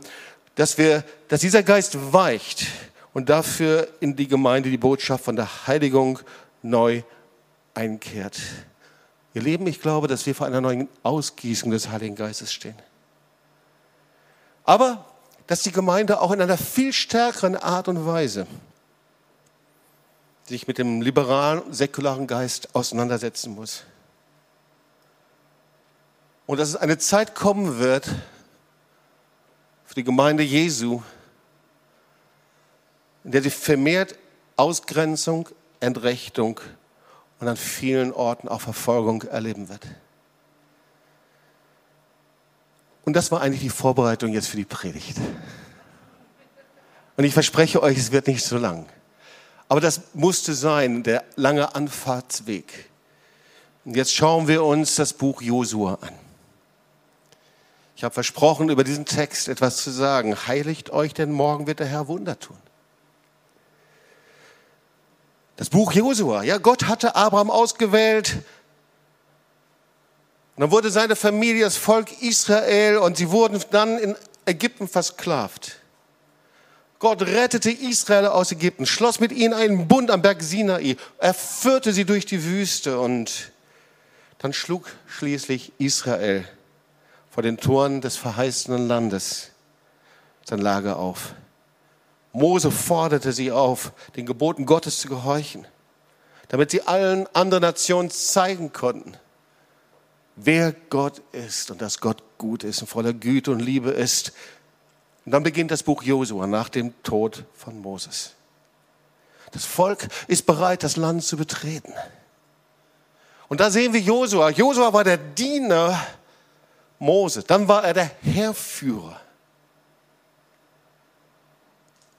dass 0.56 0.76
wir, 0.76 1.04
dass 1.28 1.40
dieser 1.40 1.62
Geist 1.62 2.12
weicht 2.12 2.66
und 3.14 3.28
dafür 3.28 3.88
in 4.00 4.16
die 4.16 4.28
Gemeinde 4.28 4.70
die 4.70 4.76
Botschaft 4.76 5.24
von 5.24 5.36
der 5.36 5.66
Heiligung 5.66 6.18
neu 6.62 7.02
einkehrt. 7.74 8.38
Ihr 9.32 9.42
Lieben, 9.42 9.66
ich 9.66 9.80
glaube, 9.80 10.08
dass 10.08 10.26
wir 10.26 10.34
vor 10.34 10.46
einer 10.46 10.60
neuen 10.60 10.88
Ausgießung 11.04 11.70
des 11.70 11.88
Heiligen 11.88 12.16
Geistes 12.16 12.52
stehen. 12.52 12.74
Aber 14.64 15.09
dass 15.50 15.64
die 15.64 15.72
Gemeinde 15.72 16.20
auch 16.20 16.30
in 16.30 16.40
einer 16.40 16.56
viel 16.56 16.92
stärkeren 16.92 17.56
Art 17.56 17.88
und 17.88 18.06
Weise 18.06 18.46
sich 20.44 20.68
mit 20.68 20.78
dem 20.78 21.02
liberalen, 21.02 21.72
säkularen 21.72 22.28
Geist 22.28 22.72
auseinandersetzen 22.72 23.56
muss. 23.56 23.82
Und 26.46 26.60
dass 26.60 26.68
es 26.68 26.76
eine 26.76 26.98
Zeit 26.98 27.34
kommen 27.34 27.80
wird 27.80 28.06
für 29.86 29.94
die 29.96 30.04
Gemeinde 30.04 30.44
Jesu, 30.44 31.02
in 33.24 33.32
der 33.32 33.42
sie 33.42 33.50
vermehrt 33.50 34.16
Ausgrenzung, 34.54 35.48
Entrechtung 35.80 36.60
und 37.40 37.48
an 37.48 37.56
vielen 37.56 38.12
Orten 38.12 38.46
auch 38.46 38.60
Verfolgung 38.60 39.22
erleben 39.22 39.68
wird. 39.68 39.84
Und 43.10 43.14
das 43.14 43.32
war 43.32 43.40
eigentlich 43.40 43.62
die 43.62 43.70
Vorbereitung 43.70 44.32
jetzt 44.32 44.46
für 44.46 44.56
die 44.56 44.64
Predigt. 44.64 45.16
Und 47.16 47.24
ich 47.24 47.32
verspreche 47.34 47.82
euch, 47.82 47.98
es 47.98 48.12
wird 48.12 48.28
nicht 48.28 48.44
so 48.44 48.56
lang. 48.56 48.86
Aber 49.68 49.80
das 49.80 50.02
musste 50.14 50.54
sein, 50.54 51.02
der 51.02 51.24
lange 51.34 51.74
Anfahrtsweg. 51.74 52.88
Und 53.84 53.96
jetzt 53.96 54.14
schauen 54.14 54.46
wir 54.46 54.62
uns 54.62 54.94
das 54.94 55.12
Buch 55.12 55.42
Josua 55.42 55.98
an. 56.00 56.12
Ich 57.96 58.04
habe 58.04 58.14
versprochen, 58.14 58.68
über 58.68 58.84
diesen 58.84 59.06
Text 59.06 59.48
etwas 59.48 59.78
zu 59.78 59.90
sagen. 59.90 60.46
Heiligt 60.46 60.90
euch, 60.90 61.12
denn 61.12 61.32
morgen 61.32 61.66
wird 61.66 61.80
der 61.80 61.88
Herr 61.88 62.06
Wunder 62.06 62.38
tun. 62.38 62.58
Das 65.56 65.68
Buch 65.68 65.90
Josua. 65.90 66.44
Ja, 66.44 66.58
Gott 66.58 66.84
hatte 66.84 67.16
Abraham 67.16 67.50
ausgewählt. 67.50 68.36
Dann 70.60 70.70
wurde 70.70 70.90
seine 70.90 71.16
Familie 71.16 71.64
das 71.64 71.78
Volk 71.78 72.20
Israel 72.20 72.98
und 72.98 73.16
sie 73.16 73.30
wurden 73.30 73.64
dann 73.70 73.96
in 73.96 74.14
Ägypten 74.44 74.88
versklavt. 74.88 75.76
Gott 76.98 77.22
rettete 77.22 77.70
Israel 77.70 78.26
aus 78.26 78.52
Ägypten, 78.52 78.84
schloss 78.84 79.20
mit 79.20 79.32
ihnen 79.32 79.54
einen 79.54 79.88
Bund 79.88 80.10
am 80.10 80.20
Berg 80.20 80.42
Sinai. 80.42 80.98
Er 81.16 81.32
führte 81.32 81.94
sie 81.94 82.04
durch 82.04 82.26
die 82.26 82.44
Wüste 82.44 83.00
und 83.00 83.52
dann 84.36 84.52
schlug 84.52 84.90
schließlich 85.06 85.72
Israel 85.78 86.46
vor 87.30 87.42
den 87.42 87.56
Toren 87.56 88.02
des 88.02 88.18
verheißenen 88.18 88.86
Landes 88.86 89.52
sein 90.44 90.58
Lager 90.58 90.98
auf. 90.98 91.32
Mose 92.34 92.70
forderte 92.70 93.32
sie 93.32 93.50
auf, 93.50 93.92
den 94.14 94.26
Geboten 94.26 94.66
Gottes 94.66 94.98
zu 94.98 95.08
gehorchen, 95.08 95.66
damit 96.48 96.70
sie 96.70 96.82
allen 96.82 97.26
anderen 97.34 97.62
Nationen 97.62 98.10
zeigen 98.10 98.74
konnten, 98.74 99.16
wer 100.44 100.72
Gott 100.90 101.22
ist 101.32 101.70
und 101.70 101.80
dass 101.82 102.00
Gott 102.00 102.22
gut 102.38 102.64
ist 102.64 102.80
und 102.82 102.88
voller 102.88 103.12
Güte 103.12 103.50
und 103.50 103.60
Liebe 103.60 103.90
ist. 103.90 104.32
Und 105.24 105.32
dann 105.32 105.42
beginnt 105.42 105.70
das 105.70 105.82
Buch 105.82 106.02
Josua 106.02 106.46
nach 106.46 106.68
dem 106.68 107.00
Tod 107.02 107.44
von 107.54 107.80
Moses. 107.80 108.34
Das 109.52 109.64
Volk 109.64 110.08
ist 110.28 110.46
bereit, 110.46 110.82
das 110.82 110.96
Land 110.96 111.24
zu 111.24 111.36
betreten. 111.36 111.92
Und 113.48 113.60
da 113.60 113.70
sehen 113.70 113.92
wir 113.92 114.00
Josua. 114.00 114.50
Josua 114.50 114.92
war 114.92 115.04
der 115.04 115.16
Diener 115.16 116.00
Mose. 116.98 117.42
Dann 117.42 117.66
war 117.66 117.84
er 117.84 117.94
der 117.94 118.10
Herrführer. 118.22 119.20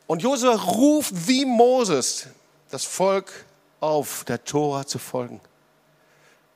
Und 0.07 0.21
Josua 0.21 0.55
ruft 0.55 1.27
wie 1.27 1.45
Moses 1.45 2.27
das 2.69 2.84
Volk 2.84 3.31
auf, 3.79 4.25
der 4.25 4.43
Tora 4.43 4.86
zu 4.86 4.99
folgen. 4.99 5.39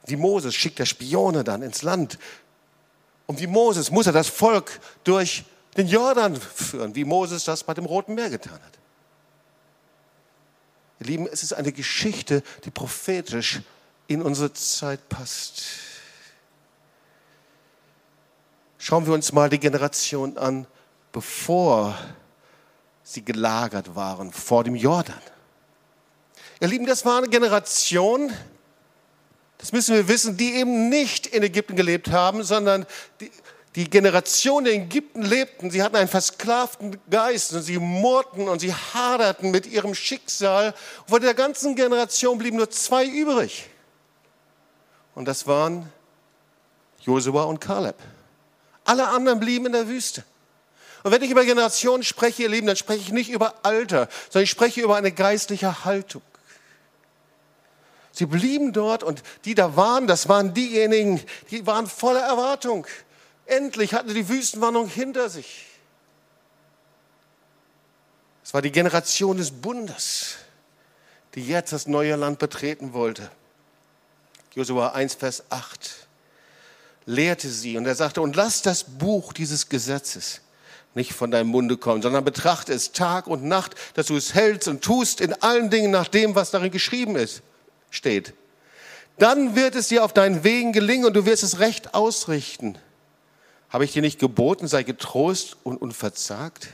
Wie 0.05 0.15
Moses 0.15 0.53
schickt 0.55 0.79
er 0.79 0.85
Spione 0.85 1.43
dann 1.43 1.61
ins 1.61 1.81
Land. 1.81 2.19
Und 3.25 3.39
wie 3.39 3.47
Moses 3.47 3.91
muss 3.91 4.07
er 4.07 4.13
das 4.13 4.27
Volk 4.27 4.79
durch 5.03 5.45
den 5.77 5.87
Jordan 5.87 6.35
führen, 6.35 6.95
wie 6.95 7.03
Moses 7.03 7.43
das 7.43 7.63
bei 7.63 7.73
dem 7.73 7.85
Roten 7.85 8.15
Meer 8.15 8.29
getan 8.29 8.53
hat. 8.53 8.79
Ihr 10.99 11.07
Lieben, 11.07 11.27
es 11.27 11.43
ist 11.43 11.53
eine 11.53 11.71
Geschichte, 11.71 12.43
die 12.63 12.71
prophetisch 12.71 13.61
in 14.07 14.21
unsere 14.21 14.53
Zeit 14.53 15.09
passt. 15.09 15.63
Schauen 18.77 19.05
wir 19.05 19.13
uns 19.13 19.33
mal 19.33 19.49
die 19.49 19.59
Generation 19.59 20.37
an, 20.37 20.67
bevor 21.11 21.97
sie 23.03 23.25
gelagert 23.25 23.95
waren 23.95 24.31
vor 24.31 24.63
dem 24.63 24.75
Jordan. 24.75 25.19
Ihr 26.59 26.67
Lieben, 26.67 26.85
das 26.85 27.03
war 27.03 27.17
eine 27.17 27.27
Generation, 27.27 28.31
das 29.57 29.71
müssen 29.71 29.95
wir 29.95 30.07
wissen, 30.07 30.37
die 30.37 30.55
eben 30.55 30.89
nicht 30.89 31.27
in 31.27 31.43
Ägypten 31.43 31.75
gelebt 31.75 32.11
haben, 32.11 32.43
sondern 32.43 32.85
die, 33.19 33.31
die 33.75 33.89
Generation 33.89 34.63
der 34.63 34.73
Ägypten 34.73 35.21
lebten, 35.21 35.69
sie 35.69 35.83
hatten 35.83 35.97
einen 35.97 36.07
versklavten 36.07 36.97
Geist 37.09 37.53
und 37.53 37.61
sie 37.61 37.77
murrten 37.77 38.47
und 38.47 38.59
sie 38.59 38.73
haderten 38.73 39.51
mit 39.51 39.65
ihrem 39.65 39.93
Schicksal. 39.95 40.73
Von 41.07 41.21
der 41.21 41.33
ganzen 41.33 41.75
Generation 41.75 42.37
blieben 42.37 42.57
nur 42.57 42.69
zwei 42.69 43.05
übrig. 43.05 43.69
Und 45.13 45.25
das 45.25 45.45
waren 45.47 45.91
Josua 47.01 47.43
und 47.43 47.59
Kaleb. 47.59 47.95
Alle 48.85 49.07
anderen 49.07 49.39
blieben 49.39 49.65
in 49.65 49.73
der 49.73 49.87
Wüste. 49.87 50.23
Und 51.03 51.11
wenn 51.11 51.21
ich 51.21 51.31
über 51.31 51.45
Generationen 51.45 52.03
spreche, 52.03 52.43
ihr 52.43 52.49
Lieben, 52.49 52.67
dann 52.67 52.75
spreche 52.75 53.01
ich 53.01 53.11
nicht 53.11 53.29
über 53.29 53.55
Alter, 53.63 54.07
sondern 54.29 54.43
ich 54.43 54.49
spreche 54.49 54.81
über 54.81 54.95
eine 54.95 55.11
geistliche 55.11 55.85
Haltung. 55.85 56.21
Sie 58.15 58.25
blieben 58.25 58.71
dort 58.71 59.03
und 59.03 59.21
die 59.43 59.55
da 59.55 59.75
waren, 59.75 60.07
das 60.07 60.29
waren 60.29 60.53
diejenigen, 60.53 61.21
die 61.51 61.67
waren 61.67 61.85
voller 61.85 62.21
Erwartung. 62.21 62.87
Endlich 63.45 63.93
hatten 63.93 64.13
die 64.13 64.29
Wüstenwarnung 64.29 64.87
hinter 64.87 65.29
sich. 65.29 65.65
Es 68.41 68.53
war 68.53 68.61
die 68.61 68.71
Generation 68.71 69.35
des 69.35 69.51
Bundes, 69.51 70.37
die 71.35 71.45
jetzt 71.45 71.73
das 71.73 71.87
neue 71.87 72.15
Land 72.15 72.39
betreten 72.39 72.93
wollte. 72.93 73.29
Josua 74.53 74.93
1, 74.93 75.15
Vers 75.15 75.43
8 75.49 76.07
lehrte 77.05 77.49
sie 77.49 77.75
und 77.75 77.85
er 77.85 77.95
sagte, 77.95 78.21
und 78.21 78.37
lass 78.37 78.61
das 78.61 78.85
Buch 78.85 79.33
dieses 79.33 79.67
Gesetzes 79.67 80.39
nicht 80.93 81.11
von 81.11 81.31
deinem 81.31 81.49
Munde 81.49 81.75
kommen, 81.75 82.01
sondern 82.01 82.23
betrachte 82.23 82.71
es 82.71 82.93
Tag 82.93 83.27
und 83.27 83.43
Nacht, 83.43 83.75
dass 83.95 84.07
du 84.07 84.15
es 84.15 84.33
hältst 84.33 84.69
und 84.69 84.81
tust 84.81 85.19
in 85.19 85.33
allen 85.33 85.69
Dingen 85.69 85.91
nach 85.91 86.07
dem, 86.07 86.35
was 86.35 86.51
darin 86.51 86.71
geschrieben 86.71 87.17
ist, 87.17 87.41
steht. 87.95 88.33
Dann 89.17 89.55
wird 89.55 89.75
es 89.75 89.87
dir 89.87 90.03
auf 90.03 90.13
deinen 90.13 90.43
Wegen 90.43 90.73
gelingen 90.73 91.05
und 91.05 91.13
du 91.13 91.25
wirst 91.25 91.43
es 91.43 91.59
recht 91.59 91.93
ausrichten. 91.93 92.77
Habe 93.69 93.85
ich 93.85 93.93
dir 93.93 94.01
nicht 94.01 94.19
geboten, 94.19 94.67
sei 94.67 94.83
getrost 94.83 95.57
und 95.63 95.81
unverzagt? 95.81 96.69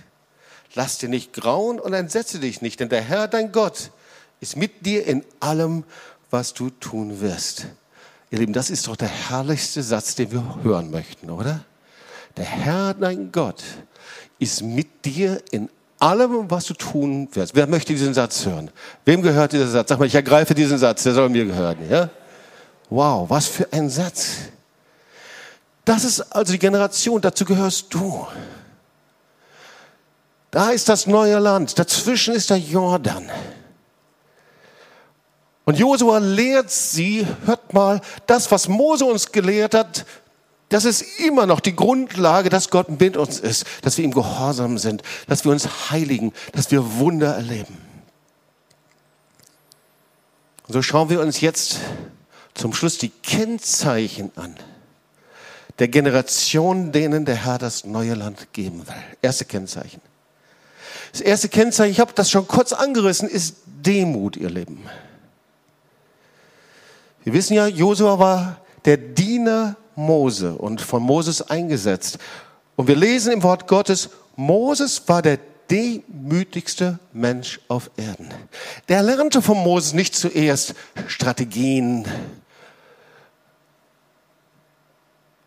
Lass 0.73 0.97
dir 0.97 1.09
nicht 1.09 1.33
grauen 1.33 1.79
und 1.79 1.93
entsetze 1.93 2.39
dich 2.39 2.61
nicht, 2.61 2.79
denn 2.79 2.89
der 2.89 3.01
Herr, 3.01 3.27
dein 3.27 3.51
Gott, 3.51 3.91
ist 4.39 4.55
mit 4.55 4.85
dir 4.85 5.05
in 5.05 5.23
allem, 5.39 5.83
was 6.29 6.53
du 6.53 6.69
tun 6.69 7.21
wirst. 7.21 7.67
Ihr 8.31 8.39
Lieben, 8.39 8.53
das 8.53 8.69
ist 8.69 8.87
doch 8.87 8.95
der 8.95 9.09
herrlichste 9.09 9.83
Satz, 9.83 10.15
den 10.15 10.31
wir 10.31 10.63
hören 10.63 10.89
möchten, 10.89 11.29
oder? 11.29 11.65
Der 12.37 12.45
Herr, 12.45 12.93
dein 12.93 13.31
Gott, 13.31 13.61
ist 14.39 14.61
mit 14.61 15.05
dir 15.05 15.43
in 15.51 15.69
allem, 16.01 16.49
was 16.49 16.65
du 16.65 16.73
tun 16.73 17.27
wirst. 17.33 17.55
Wer 17.55 17.67
möchte 17.67 17.93
diesen 17.93 18.13
Satz 18.13 18.45
hören? 18.45 18.71
Wem 19.05 19.21
gehört 19.21 19.53
dieser 19.53 19.67
Satz? 19.67 19.89
Sag 19.89 19.99
mal, 19.99 20.05
ich 20.05 20.15
ergreife 20.15 20.55
diesen 20.55 20.77
Satz, 20.77 21.03
der 21.03 21.13
soll 21.13 21.29
mir 21.29 21.45
gehören. 21.45 21.77
Ja? 21.89 22.09
Wow, 22.89 23.29
was 23.29 23.47
für 23.47 23.71
ein 23.71 23.89
Satz. 23.89 24.37
Das 25.85 26.03
ist 26.03 26.21
also 26.21 26.51
die 26.51 26.59
Generation, 26.59 27.21
dazu 27.21 27.45
gehörst 27.45 27.93
du. 27.93 28.27
Da 30.51 30.71
ist 30.71 30.89
das 30.89 31.07
neue 31.07 31.39
Land, 31.39 31.79
dazwischen 31.79 32.33
ist 32.33 32.49
der 32.49 32.57
Jordan. 32.57 33.29
Und 35.63 35.77
Josua 35.77 36.17
lehrt 36.17 36.69
sie, 36.69 37.25
hört 37.45 37.73
mal, 37.73 38.01
das, 38.25 38.51
was 38.51 38.67
Mose 38.67 39.05
uns 39.05 39.31
gelehrt 39.31 39.73
hat, 39.73 40.05
das 40.71 40.85
ist 40.85 41.19
immer 41.19 41.45
noch 41.45 41.59
die 41.59 41.75
Grundlage, 41.75 42.49
dass 42.49 42.69
Gott 42.69 42.99
mit 42.99 43.17
uns 43.17 43.39
ist, 43.39 43.65
dass 43.81 43.97
wir 43.97 44.05
ihm 44.05 44.13
gehorsam 44.13 44.77
sind, 44.77 45.03
dass 45.27 45.43
wir 45.43 45.51
uns 45.51 45.91
heiligen, 45.91 46.31
dass 46.53 46.71
wir 46.71 46.97
Wunder 46.97 47.35
erleben. 47.35 47.77
So 50.69 50.81
schauen 50.81 51.09
wir 51.09 51.19
uns 51.19 51.41
jetzt 51.41 51.79
zum 52.53 52.73
Schluss 52.73 52.97
die 52.97 53.09
Kennzeichen 53.09 54.31
an 54.37 54.55
der 55.79 55.89
Generation, 55.89 56.93
denen 56.93 57.25
der 57.25 57.35
Herr 57.35 57.57
das 57.57 57.83
neue 57.83 58.13
Land 58.13 58.53
geben 58.53 58.87
will. 58.87 59.03
Erste 59.21 59.43
Kennzeichen. 59.43 59.99
Das 61.11 61.19
erste 61.19 61.49
Kennzeichen, 61.49 61.91
ich 61.91 61.99
habe 61.99 62.13
das 62.15 62.31
schon 62.31 62.47
kurz 62.47 62.71
angerissen, 62.71 63.27
ist 63.27 63.57
Demut, 63.65 64.37
ihr 64.37 64.49
Leben. 64.49 64.85
Wir 67.25 67.33
wissen 67.33 67.55
ja, 67.55 67.67
Josua 67.67 68.19
war 68.19 68.61
der 68.85 68.95
Diener 68.95 69.75
Mose 69.95 70.53
und 70.53 70.81
von 70.81 71.03
Moses 71.03 71.41
eingesetzt. 71.41 72.17
Und 72.75 72.87
wir 72.87 72.95
lesen 72.95 73.33
im 73.33 73.43
Wort 73.43 73.67
Gottes, 73.67 74.09
Moses 74.35 75.01
war 75.07 75.21
der 75.21 75.39
demütigste 75.69 76.99
Mensch 77.13 77.59
auf 77.67 77.89
Erden. 77.95 78.29
Der 78.89 79.01
lernte 79.03 79.41
von 79.41 79.57
Moses 79.57 79.93
nicht 79.93 80.15
zuerst 80.15 80.75
Strategien, 81.07 82.05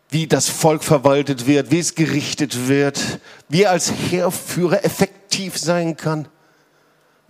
wie 0.09 0.27
das 0.27 0.47
Volk 0.47 0.83
verwaltet 0.83 1.45
wird, 1.45 1.71
wie 1.71 1.79
es 1.79 1.93
gerichtet 1.93 2.67
wird, 2.67 3.19
wie 3.49 3.63
er 3.63 3.71
als 3.71 3.91
Heerführer 3.91 4.83
effektiv 4.83 5.57
sein 5.57 5.97
kann. 5.97 6.27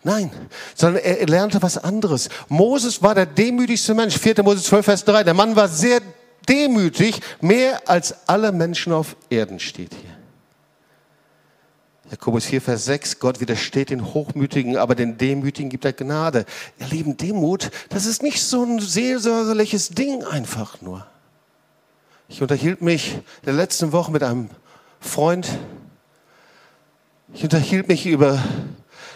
Nein, 0.04 0.30
sondern 0.76 1.04
er 1.04 1.26
lernte 1.26 1.62
was 1.64 1.80
anderes. 1.80 2.30
Moses 2.48 3.02
war 3.02 3.16
der 3.16 3.26
demütigste 3.26 3.96
Mensch. 3.96 4.20
4. 4.20 4.44
Mose 4.44 4.62
12, 4.62 4.86
Vers 4.86 5.04
3. 5.04 5.24
Der 5.24 5.34
Mann 5.34 5.56
war 5.56 5.68
sehr 5.68 6.00
demütig, 6.46 7.20
mehr 7.42 7.88
als 7.88 8.28
alle 8.28 8.52
Menschen 8.52 8.94
auf 8.94 9.16
Erden 9.30 9.60
steht 9.60 9.94
hier. 9.94 10.16
Jakobus 12.12 12.46
4, 12.46 12.62
Vers 12.62 12.86
6, 12.86 13.20
Gott 13.20 13.40
widersteht 13.40 13.90
den 13.90 14.14
Hochmütigen, 14.14 14.78
aber 14.78 14.94
den 14.94 15.18
Demütigen 15.18 15.70
gibt 15.70 15.86
er 15.86 15.94
Gnade. 15.94 16.46
Ihr 16.80 16.88
lieben 16.88 17.18
Demut, 17.18 17.72
das 17.90 18.06
ist 18.06 18.22
nicht 18.22 18.44
so 18.44 18.64
ein 18.64 18.80
seelsorgerliches 18.80 19.90
Ding 19.90 20.24
einfach 20.24 20.82
nur. 20.82 21.08
Ich 22.28 22.42
unterhielt 22.42 22.82
mich 22.82 23.16
in 23.16 23.46
der 23.46 23.54
letzten 23.54 23.92
Woche 23.92 24.12
mit 24.12 24.22
einem 24.22 24.50
Freund. 25.00 25.48
Ich 27.34 27.44
unterhielt 27.44 27.88
mich 27.88 28.06
über 28.06 28.42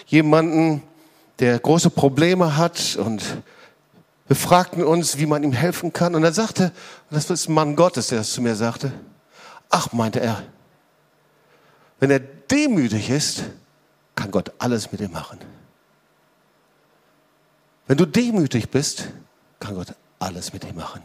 jemanden, 0.08 0.82
der 1.40 1.60
große 1.60 1.92
Probleme 1.92 2.58
hat 2.58 2.98
und 2.98 3.24
wir 4.30 4.36
fragten 4.36 4.84
uns, 4.84 5.18
wie 5.18 5.26
man 5.26 5.42
ihm 5.42 5.54
helfen 5.54 5.92
kann. 5.92 6.14
Und 6.14 6.24
er 6.24 6.32
sagte, 6.32 6.72
das 7.10 7.32
ist 7.32 7.50
ein 7.50 7.54
Mann 7.56 7.76
Gottes, 7.76 8.08
der 8.08 8.20
das 8.20 8.32
zu 8.32 8.44
mir 8.44 8.56
sagte, 8.56 8.94
ach, 9.70 9.92
meinte 9.92 10.20
er, 10.20 10.44
wenn 12.00 12.12
er 12.12 12.20
demütig 12.20 13.10
ist, 13.10 13.42
kann 14.16 14.30
Gott 14.30 14.52
alles 14.60 14.92
mit 14.92 15.02
ihm 15.02 15.12
machen. 15.12 15.40
Wenn 17.88 17.98
du 17.98 18.06
demütig 18.06 18.70
bist, 18.70 19.08
kann 19.60 19.74
Gott 19.74 19.96
alles 20.20 20.54
mit 20.54 20.64
ihm 20.64 20.76
machen. 20.76 21.02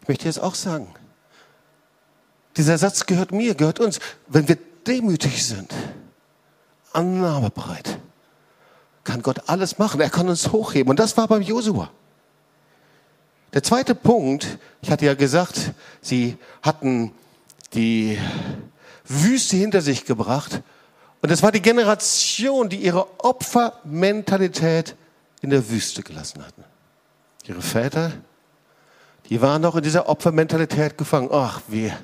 Ich 0.00 0.08
möchte 0.08 0.24
jetzt 0.24 0.40
auch 0.40 0.54
sagen, 0.54 0.88
dieser 2.56 2.78
Satz 2.78 3.04
gehört 3.04 3.32
mir, 3.32 3.54
gehört 3.54 3.80
uns. 3.80 4.00
Wenn 4.28 4.48
wir 4.48 4.56
demütig 4.86 5.44
sind, 5.44 5.74
annahmebereit, 6.94 7.98
kann 9.04 9.20
Gott 9.20 9.46
alles 9.46 9.76
machen. 9.76 10.00
Er 10.00 10.08
kann 10.08 10.26
uns 10.30 10.52
hochheben. 10.52 10.88
Und 10.88 10.98
das 10.98 11.18
war 11.18 11.28
beim 11.28 11.42
Josua. 11.42 11.90
Der 13.56 13.62
zweite 13.62 13.94
Punkt, 13.94 14.58
ich 14.82 14.90
hatte 14.90 15.06
ja 15.06 15.14
gesagt, 15.14 15.72
sie 16.02 16.36
hatten 16.60 17.12
die 17.72 18.18
Wüste 19.06 19.56
hinter 19.56 19.80
sich 19.80 20.04
gebracht. 20.04 20.60
Und 21.22 21.30
es 21.30 21.42
war 21.42 21.52
die 21.52 21.62
Generation, 21.62 22.68
die 22.68 22.76
ihre 22.76 23.06
Opfermentalität 23.24 24.94
in 25.40 25.48
der 25.48 25.70
Wüste 25.70 26.02
gelassen 26.02 26.44
hatten. 26.44 26.64
Ihre 27.46 27.62
Väter, 27.62 28.12
die 29.30 29.40
waren 29.40 29.62
noch 29.62 29.76
in 29.76 29.82
dieser 29.82 30.06
Opfermentalität 30.10 30.98
gefangen. 30.98 31.30
Ach, 31.32 31.62
wir. 31.66 31.96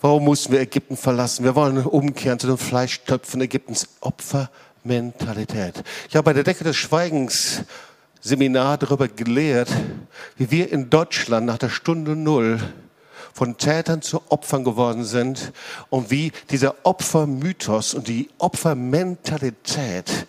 Warum 0.00 0.24
mussten 0.24 0.50
wir 0.50 0.60
Ägypten 0.60 0.96
verlassen? 0.96 1.44
Wir 1.44 1.54
wollen 1.54 1.84
umkehren 1.84 2.38
zu 2.38 2.46
den 2.46 2.56
Fleischtöpfen 2.56 3.42
Ägyptens. 3.42 3.86
Opfermentalität. 4.00 5.84
Ich 6.08 6.16
habe 6.16 6.24
bei 6.24 6.32
der 6.32 6.44
Decke 6.44 6.64
des 6.64 6.76
Schweigens 6.76 7.64
Seminar 8.22 8.78
darüber 8.78 9.08
gelehrt, 9.08 9.68
wie 10.36 10.50
wir 10.50 10.70
in 10.70 10.90
Deutschland 10.90 11.44
nach 11.44 11.58
der 11.58 11.70
Stunde 11.70 12.14
Null 12.14 12.60
von 13.34 13.56
Tätern 13.56 14.00
zu 14.00 14.22
Opfern 14.28 14.62
geworden 14.62 15.04
sind 15.04 15.52
und 15.90 16.10
wie 16.10 16.32
dieser 16.50 16.76
Opfermythos 16.84 17.94
und 17.94 18.06
die 18.06 18.30
Opfermentalität 18.38 20.26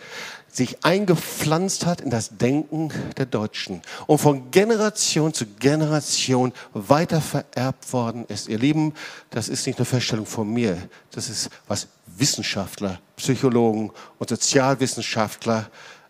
sich 0.51 0.84
eingepflanzt 0.84 1.86
hat 1.86 2.01
in 2.01 2.10
das 2.10 2.38
Denken 2.38 2.91
der 3.17 3.27
Deutschen 3.27 3.82
und 4.08 4.19
von 4.19 4.49
Generation 4.51 5.34
zu 5.34 5.45
Generation 5.45 6.53
weiter 6.73 7.21
vererbt 7.21 7.91
worden 7.93 8.25
ist. 8.27 8.47
Ihr 8.49 8.60
Lieben, 8.60 8.93
das 9.29 9.49
ist 9.49 9.67
nicht 9.67 9.77
eine 9.77 9.86
Feststellung 9.86 10.25
von 10.25 10.51
mir, 10.51 10.77
das 11.12 11.29
ist, 11.29 11.49
was 11.67 11.88
Wissenschaftler, 12.17 12.99
Psychologen 13.17 13.91
und 14.17 14.29
Sozialwissenschaftler 14.29 15.69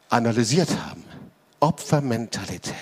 analysiert 0.09 0.69
haben. 0.69 1.12
Opfermentalität. 1.63 2.73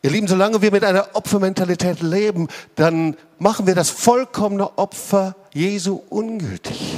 Ihr 0.00 0.10
Lieben, 0.10 0.26
solange 0.26 0.62
wir 0.62 0.72
mit 0.72 0.84
einer 0.84 1.08
Opfermentalität 1.12 2.00
leben, 2.00 2.48
dann 2.76 3.14
machen 3.38 3.66
wir 3.66 3.74
das 3.74 3.90
vollkommene 3.90 4.78
Opfer 4.78 5.36
Jesu 5.52 6.00
ungültig. 6.08 6.96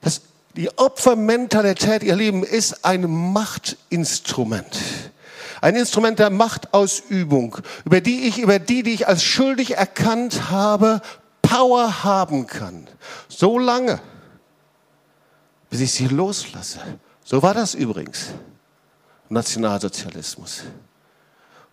Das, 0.00 0.22
die 0.56 0.76
Opfermentalität, 0.76 2.02
ihr 2.02 2.16
Lieben, 2.16 2.42
ist 2.42 2.84
ein 2.84 3.08
Machtinstrument. 3.32 4.80
Ein 5.60 5.76
Instrument 5.76 6.18
der 6.18 6.30
Machtausübung, 6.30 7.58
über 7.84 8.00
die 8.00 8.26
ich, 8.26 8.40
über 8.40 8.58
die, 8.58 8.82
die 8.82 8.94
ich 8.94 9.06
als 9.06 9.22
schuldig 9.22 9.76
erkannt 9.76 10.50
habe, 10.50 11.02
Power 11.40 12.02
haben 12.02 12.48
kann. 12.48 12.88
So 13.28 13.60
lange, 13.60 14.00
bis 15.70 15.80
ich 15.80 15.92
sie 15.92 16.08
loslasse 16.08 16.80
so 17.24 17.42
war 17.42 17.54
das 17.54 17.74
übrigens. 17.74 18.28
Nationalsozialismus. 19.28 20.62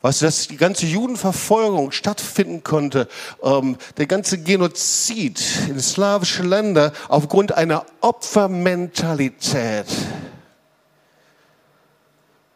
Weißt 0.02 0.22
du, 0.22 0.26
dass 0.26 0.48
die 0.48 0.56
ganze 0.56 0.86
Judenverfolgung 0.86 1.92
stattfinden 1.92 2.64
konnte, 2.64 3.10
ähm, 3.44 3.76
der 3.98 4.08
ganze 4.08 4.42
Genozid 4.42 5.42
in 5.68 5.78
slawische 5.82 6.44
Länder 6.44 6.94
aufgrund 7.10 7.52
einer 7.52 7.86
Opfermentalität. 8.00 9.88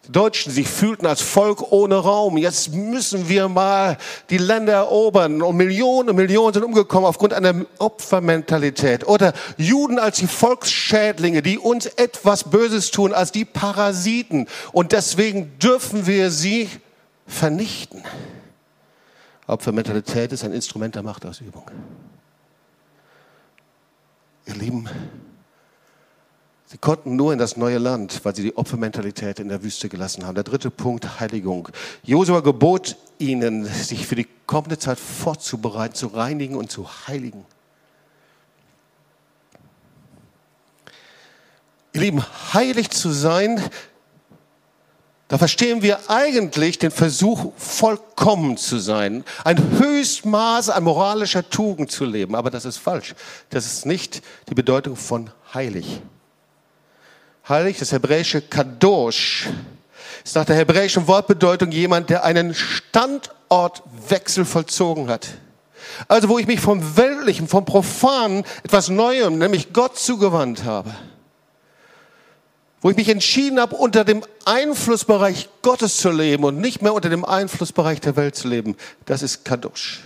Deutschen 0.09 0.51
sich 0.51 0.67
fühlten 0.67 1.05
als 1.05 1.21
Volk 1.21 1.71
ohne 1.71 1.95
Raum. 1.95 2.37
Jetzt 2.37 2.73
müssen 2.73 3.29
wir 3.29 3.47
mal 3.47 3.97
die 4.29 4.37
Länder 4.37 4.73
erobern. 4.73 5.41
Und 5.41 5.55
Millionen 5.55 6.09
und 6.09 6.17
Millionen 6.17 6.53
sind 6.53 6.63
umgekommen 6.63 7.05
aufgrund 7.05 7.33
einer 7.33 7.65
Opfermentalität. 7.79 9.07
Oder 9.07 9.33
Juden 9.57 9.99
als 9.99 10.17
die 10.17 10.27
Volksschädlinge, 10.27 11.41
die 11.41 11.57
uns 11.57 11.85
etwas 11.85 12.43
Böses 12.43 12.91
tun, 12.91 13.13
als 13.13 13.31
die 13.31 13.45
Parasiten. 13.45 14.47
Und 14.73 14.91
deswegen 14.91 15.57
dürfen 15.59 16.05
wir 16.05 16.31
sie 16.31 16.69
vernichten. 17.25 18.03
Opfermentalität 19.47 20.33
ist 20.33 20.43
ein 20.43 20.51
Instrument 20.51 20.95
der 20.95 21.03
Machtausübung. 21.03 21.63
Ihr 24.45 24.55
Lieben, 24.55 24.89
Sie 26.73 26.79
konnten 26.79 27.15
nur 27.15 27.31
in 27.31 27.37
das 27.37 27.55
neue 27.55 27.77
Land, 27.77 28.21
weil 28.25 28.35
sie 28.35 28.41
die 28.41 28.57
Opfermentalität 28.57 29.39
in 29.39 29.47
der 29.47 29.61
Wüste 29.61 29.89
gelassen 29.89 30.25
haben. 30.25 30.33
Der 30.33 30.43
dritte 30.43 30.71
Punkt, 30.71 31.19
Heiligung. 31.19 31.69
Josua 32.01 32.39
gebot 32.39 32.97
ihnen, 33.19 33.63
sich 33.63 34.07
für 34.07 34.15
die 34.15 34.25
kommende 34.47 34.79
Zeit 34.79 34.97
vorzubereiten, 34.97 35.93
zu 35.93 36.07
reinigen 36.07 36.55
und 36.55 36.71
zu 36.71 36.89
heiligen. 37.07 37.45
Ihr 41.93 42.01
Lieben, 42.01 42.23
heilig 42.55 42.89
zu 42.89 43.11
sein, 43.11 43.61
da 45.27 45.37
verstehen 45.37 45.83
wir 45.83 46.09
eigentlich 46.09 46.79
den 46.79 46.89
Versuch, 46.89 47.53
vollkommen 47.55 48.57
zu 48.57 48.79
sein, 48.79 49.23
ein 49.43 49.77
Höchstmaß 49.77 50.71
an 50.71 50.85
moralischer 50.85 51.47
Tugend 51.47 51.91
zu 51.91 52.03
leben. 52.03 52.33
Aber 52.33 52.49
das 52.49 52.65
ist 52.65 52.77
falsch. 52.77 53.13
Das 53.51 53.67
ist 53.67 53.85
nicht 53.85 54.23
die 54.49 54.55
Bedeutung 54.55 54.95
von 54.95 55.29
heilig 55.53 56.01
heilig, 57.47 57.77
das 57.77 57.91
hebräische 57.91 58.41
Kadosh, 58.41 59.49
ist 60.23 60.35
nach 60.35 60.45
der 60.45 60.55
hebräischen 60.55 61.07
Wortbedeutung 61.07 61.71
jemand, 61.71 62.09
der 62.09 62.23
einen 62.23 62.53
Standortwechsel 62.53 64.45
vollzogen 64.45 65.09
hat. 65.09 65.27
Also 66.07 66.29
wo 66.29 66.39
ich 66.39 66.47
mich 66.47 66.59
vom 66.59 66.97
Weltlichen, 66.97 67.47
vom 67.47 67.65
Profanen 67.65 68.45
etwas 68.63 68.89
Neuem, 68.89 69.37
nämlich 69.37 69.73
Gott 69.73 69.97
zugewandt 69.97 70.63
habe. 70.63 70.95
Wo 72.81 72.89
ich 72.89 72.97
mich 72.97 73.09
entschieden 73.09 73.59
habe, 73.59 73.75
unter 73.75 74.03
dem 74.03 74.23
Einflussbereich 74.45 75.49
Gottes 75.61 75.97
zu 75.97 76.09
leben 76.09 76.43
und 76.43 76.59
nicht 76.59 76.81
mehr 76.81 76.93
unter 76.93 77.09
dem 77.09 77.23
Einflussbereich 77.23 78.01
der 78.01 78.15
Welt 78.15 78.35
zu 78.35 78.47
leben. 78.47 78.75
Das 79.05 79.21
ist 79.21 79.45
Kadosh. 79.45 80.01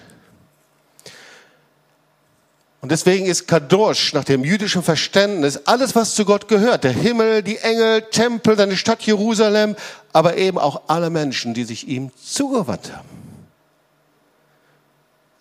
Und 2.87 2.91
deswegen 2.91 3.25
ist 3.25 3.49
Kadosh 3.49 4.13
nach 4.13 4.23
dem 4.23 4.45
jüdischen 4.45 4.81
Verständnis 4.81 5.57
alles, 5.65 5.93
was 5.93 6.15
zu 6.15 6.23
Gott 6.23 6.47
gehört. 6.47 6.85
Der 6.85 6.93
Himmel, 6.93 7.43
die 7.43 7.57
Engel, 7.57 8.03
Tempel, 8.03 8.55
seine 8.55 8.77
Stadt 8.77 9.01
Jerusalem, 9.01 9.75
aber 10.13 10.37
eben 10.37 10.57
auch 10.57 10.83
alle 10.87 11.09
Menschen, 11.09 11.53
die 11.53 11.65
sich 11.65 11.89
ihm 11.89 12.11
zugewandt 12.15 12.93
haben. 12.95 13.09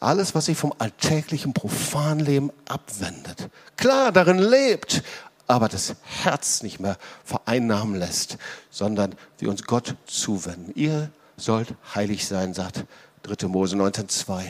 Alles, 0.00 0.34
was 0.34 0.46
sich 0.46 0.58
vom 0.58 0.74
alltäglichen 0.78 1.52
Profanleben 1.52 2.50
abwendet. 2.66 3.48
Klar, 3.76 4.10
darin 4.10 4.40
lebt, 4.40 5.04
aber 5.46 5.68
das 5.68 5.94
Herz 6.24 6.64
nicht 6.64 6.80
mehr 6.80 6.96
vereinnahmen 7.24 7.94
lässt, 7.94 8.38
sondern 8.70 9.14
wir 9.38 9.50
uns 9.50 9.62
Gott 9.62 9.94
zuwenden. 10.06 10.72
Ihr 10.74 11.12
sollt 11.36 11.74
heilig 11.94 12.26
sein, 12.26 12.54
sagt 12.54 12.86
3. 13.22 13.46
Mose 13.46 13.76
19,2 13.76 14.42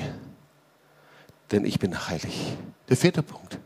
denn 1.51 1.65
ich 1.65 1.79
bin 1.79 2.09
heilig. 2.09 2.57
Der 2.89 2.97
vierte 2.97 3.23
Punkt. 3.23 3.59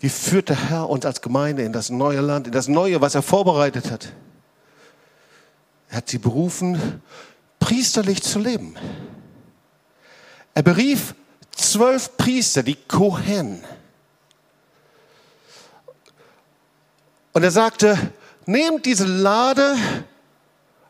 Wie 0.00 0.08
führt 0.08 0.48
der 0.48 0.68
Herr 0.68 0.90
uns 0.90 1.06
als 1.06 1.22
Gemeinde 1.22 1.62
in 1.62 1.72
das 1.72 1.90
neue 1.90 2.20
Land, 2.20 2.48
in 2.48 2.52
das 2.52 2.66
Neue, 2.66 3.00
was 3.00 3.14
er 3.14 3.22
vorbereitet 3.22 3.90
hat? 3.90 4.12
Er 5.88 5.98
hat 5.98 6.08
sie 6.08 6.18
berufen, 6.18 7.02
priesterlich 7.60 8.22
zu 8.22 8.38
leben. 8.38 8.74
Er 10.54 10.62
berief 10.62 11.14
zwölf 11.54 12.16
Priester, 12.16 12.62
die 12.62 12.74
Kohen. 12.74 13.62
Und 17.32 17.42
er 17.42 17.50
sagte, 17.50 17.96
nehmt 18.46 18.84
diese 18.86 19.06
Lade 19.06 19.76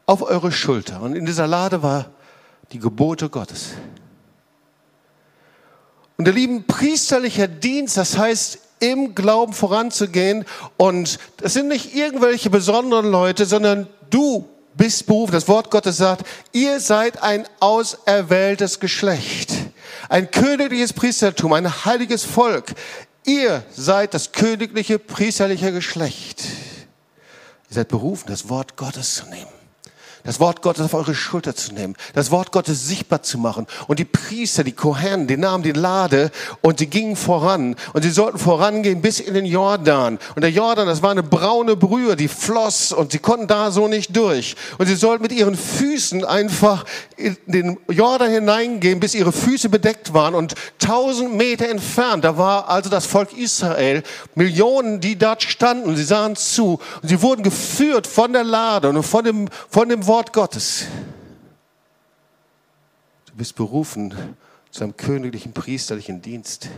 auf 0.06 0.22
eure 0.22 0.50
Schulter. 0.52 1.02
Und 1.02 1.14
in 1.14 1.26
dieser 1.26 1.46
Lade 1.46 1.82
war 1.82 2.10
die 2.72 2.78
Gebote 2.78 3.28
Gottes. 3.28 3.74
Und 6.22 6.26
der 6.26 6.34
lieben 6.34 6.62
priesterlicher 6.68 7.48
Dienst, 7.48 7.96
das 7.96 8.16
heißt, 8.16 8.60
im 8.78 9.12
Glauben 9.16 9.52
voranzugehen. 9.52 10.44
Und 10.76 11.18
es 11.42 11.54
sind 11.54 11.66
nicht 11.66 11.96
irgendwelche 11.96 12.48
besonderen 12.48 13.10
Leute, 13.10 13.44
sondern 13.44 13.88
du 14.08 14.48
bist 14.76 15.06
berufen. 15.06 15.32
Das 15.32 15.48
Wort 15.48 15.72
Gottes 15.72 15.96
sagt, 15.96 16.24
ihr 16.52 16.78
seid 16.78 17.24
ein 17.24 17.44
auserwähltes 17.58 18.78
Geschlecht, 18.78 19.52
ein 20.08 20.30
königliches 20.30 20.92
Priestertum, 20.92 21.54
ein 21.54 21.84
heiliges 21.84 22.22
Volk. 22.22 22.72
Ihr 23.24 23.64
seid 23.74 24.14
das 24.14 24.30
königliche 24.30 25.00
priesterliche 25.00 25.72
Geschlecht. 25.72 26.44
Ihr 27.68 27.74
seid 27.74 27.88
berufen, 27.88 28.28
das 28.28 28.48
Wort 28.48 28.76
Gottes 28.76 29.16
zu 29.16 29.26
nehmen 29.26 29.61
das 30.24 30.38
Wort 30.38 30.62
Gottes 30.62 30.84
auf 30.84 30.94
eure 30.94 31.14
Schulter 31.14 31.54
zu 31.54 31.72
nehmen, 31.74 31.96
das 32.14 32.30
Wort 32.30 32.52
Gottes 32.52 32.86
sichtbar 32.86 33.22
zu 33.22 33.38
machen. 33.38 33.66
Und 33.88 33.98
die 33.98 34.04
Priester, 34.04 34.62
die 34.62 34.72
Kohen, 34.72 35.26
die 35.26 35.36
nahmen 35.36 35.64
die 35.64 35.72
Lade 35.72 36.30
und 36.60 36.78
sie 36.78 36.86
gingen 36.86 37.16
voran. 37.16 37.74
Und 37.92 38.02
sie 38.02 38.10
sollten 38.10 38.38
vorangehen 38.38 39.02
bis 39.02 39.18
in 39.18 39.34
den 39.34 39.46
Jordan. 39.46 40.18
Und 40.36 40.42
der 40.42 40.50
Jordan, 40.50 40.86
das 40.86 41.02
war 41.02 41.10
eine 41.10 41.22
braune 41.22 41.76
Brühe, 41.76 42.14
die 42.14 42.28
floss 42.28 42.92
und 42.92 43.12
sie 43.12 43.18
konnten 43.18 43.48
da 43.48 43.70
so 43.70 43.88
nicht 43.88 44.16
durch. 44.16 44.54
Und 44.78 44.86
sie 44.86 44.94
sollten 44.94 45.22
mit 45.22 45.32
ihren 45.32 45.56
Füßen 45.56 46.24
einfach 46.24 46.84
in 47.16 47.36
den 47.46 47.78
Jordan 47.88 48.30
hineingehen, 48.30 49.00
bis 49.00 49.14
ihre 49.14 49.32
Füße 49.32 49.68
bedeckt 49.68 50.14
waren. 50.14 50.34
Und 50.34 50.54
tausend 50.78 51.34
Meter 51.34 51.68
entfernt, 51.68 52.24
da 52.24 52.38
war 52.38 52.68
also 52.68 52.90
das 52.90 53.06
Volk 53.06 53.36
Israel, 53.36 54.02
Millionen, 54.36 55.00
die 55.00 55.16
dort 55.16 55.42
standen. 55.42 55.96
Sie 55.96 56.04
sahen 56.04 56.36
zu 56.36 56.78
und 57.02 57.08
sie 57.08 57.22
wurden 57.22 57.42
geführt 57.42 58.06
von 58.06 58.32
der 58.32 58.44
Lade 58.44 58.88
und 58.88 59.02
von 59.02 59.24
dem, 59.24 59.48
von 59.68 59.88
dem 59.88 60.06
Wort 60.06 60.11
Wort 60.12 60.34
Gottes. 60.34 60.84
Du 63.24 63.32
bist 63.34 63.56
berufen 63.56 64.14
zu 64.70 64.84
einem 64.84 64.94
königlichen 64.94 65.54
priesterlichen 65.54 66.20
Dienst. 66.20 66.68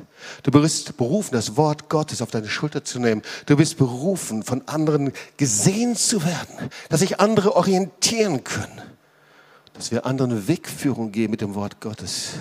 Du 0.45 0.53
bist 0.53 0.97
berufen, 0.97 1.33
das 1.33 1.57
Wort 1.57 1.89
Gottes 1.89 2.23
auf 2.23 2.31
deine 2.31 2.49
Schulter 2.49 2.85
zu 2.85 3.01
nehmen. 3.01 3.23
Du 3.47 3.57
bist 3.57 3.77
berufen, 3.77 4.45
von 4.45 4.63
anderen 4.69 5.13
gesehen 5.37 5.97
zu 5.97 6.25
werden, 6.25 6.71
dass 6.91 7.01
sich 7.01 7.19
andere 7.19 7.57
orientieren 7.57 8.45
können, 8.45 8.83
dass 9.73 9.91
wir 9.91 10.07
anderen 10.07 10.47
Wegführung 10.47 11.11
geben 11.11 11.33
mit 11.33 11.41
dem 11.41 11.57
Wort 11.57 11.81
Gottes. 11.81 12.35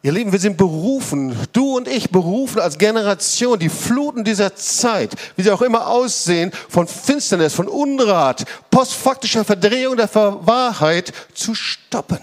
Ihr 0.00 0.12
Lieben, 0.12 0.30
wir 0.30 0.38
sind 0.38 0.56
berufen, 0.56 1.36
du 1.52 1.76
und 1.76 1.88
ich 1.88 2.10
berufen 2.10 2.60
als 2.60 2.78
Generation, 2.78 3.58
die 3.58 3.68
Fluten 3.68 4.22
dieser 4.22 4.54
Zeit, 4.54 5.12
wie 5.34 5.42
sie 5.42 5.50
auch 5.50 5.62
immer 5.62 5.88
aussehen, 5.88 6.52
von 6.68 6.86
Finsternis, 6.86 7.54
von 7.54 7.66
Unrat, 7.66 8.44
postfaktischer 8.70 9.44
Verdrehung 9.44 9.96
der 9.96 10.14
Wahrheit 10.14 11.12
zu 11.34 11.56
stoppen. 11.56 12.20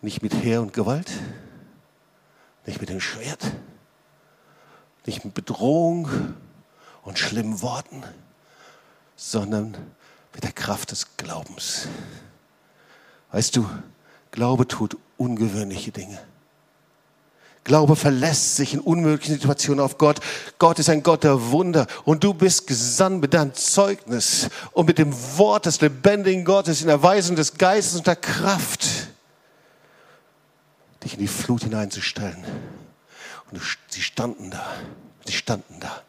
Nicht 0.00 0.20
mit 0.20 0.34
Heer 0.34 0.60
und 0.60 0.72
Gewalt, 0.72 1.12
nicht 2.66 2.80
mit 2.80 2.88
dem 2.88 3.00
Schwert, 3.00 3.52
nicht 5.06 5.24
mit 5.24 5.32
Bedrohung 5.32 6.08
und 7.02 7.20
schlimmen 7.20 7.62
Worten, 7.62 8.02
sondern 9.14 9.76
mit 10.34 10.42
der 10.42 10.52
Kraft 10.52 10.90
des 10.90 11.16
Glaubens. 11.16 11.86
Weißt 13.30 13.54
du, 13.54 13.68
Glaube 14.32 14.66
tut 14.66 14.96
ungewöhnliche 15.18 15.92
Dinge. 15.92 16.18
Glaube 17.64 17.94
verlässt 17.94 18.56
sich 18.56 18.74
in 18.74 18.80
unmöglichen 18.80 19.34
Situationen 19.34 19.78
auf 19.78 19.96
Gott. 19.96 20.18
Gott 20.58 20.80
ist 20.80 20.88
ein 20.88 21.04
Gott 21.04 21.22
der 21.22 21.50
Wunder 21.52 21.86
und 22.04 22.24
du 22.24 22.34
bist 22.34 22.66
gesandt 22.66 23.20
mit 23.20 23.34
deinem 23.34 23.54
Zeugnis 23.54 24.48
und 24.72 24.86
mit 24.86 24.98
dem 24.98 25.14
Wort 25.38 25.66
des 25.66 25.80
lebendigen 25.80 26.44
Gottes 26.44 26.80
in 26.80 26.88
der 26.88 27.04
Weisung 27.04 27.36
des 27.36 27.54
Geistes 27.58 27.94
und 27.94 28.06
der 28.08 28.16
Kraft, 28.16 28.84
dich 31.04 31.14
in 31.14 31.20
die 31.20 31.28
Flut 31.28 31.62
hineinzustellen. 31.62 32.42
Und 33.50 33.60
sie 33.88 34.02
standen 34.02 34.50
da, 34.50 34.66
sie 35.24 35.34
standen 35.34 35.78
da. 35.78 36.02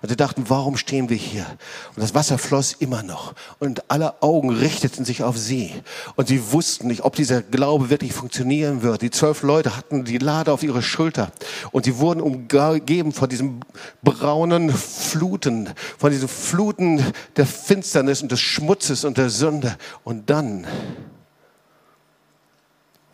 Und 0.00 0.08
sie 0.08 0.16
dachten, 0.16 0.44
warum 0.48 0.76
stehen 0.76 1.08
wir 1.08 1.16
hier? 1.16 1.46
Und 1.94 2.02
das 2.02 2.14
Wasser 2.14 2.38
floss 2.38 2.72
immer 2.72 3.02
noch. 3.02 3.34
Und 3.58 3.90
alle 3.90 4.22
Augen 4.22 4.50
richteten 4.50 5.04
sich 5.04 5.22
auf 5.22 5.36
sie. 5.36 5.72
Und 6.16 6.28
sie 6.28 6.52
wussten 6.52 6.86
nicht, 6.86 7.04
ob 7.04 7.16
dieser 7.16 7.42
Glaube 7.42 7.90
wirklich 7.90 8.12
funktionieren 8.12 8.82
wird. 8.82 9.02
Die 9.02 9.10
zwölf 9.10 9.42
Leute 9.42 9.76
hatten 9.76 10.04
die 10.04 10.18
Lade 10.18 10.52
auf 10.52 10.62
ihre 10.62 10.82
Schulter. 10.82 11.32
Und 11.72 11.84
sie 11.84 11.98
wurden 11.98 12.20
umgeben 12.20 13.12
von 13.12 13.28
diesen 13.28 13.60
braunen 14.02 14.70
Fluten, 14.70 15.70
von 15.98 16.10
diesen 16.10 16.28
Fluten 16.28 17.04
der 17.36 17.46
Finsternis 17.46 18.22
und 18.22 18.30
des 18.30 18.40
Schmutzes 18.40 19.04
und 19.04 19.18
der 19.18 19.30
Sünde. 19.30 19.76
Und 20.04 20.30
dann 20.30 20.66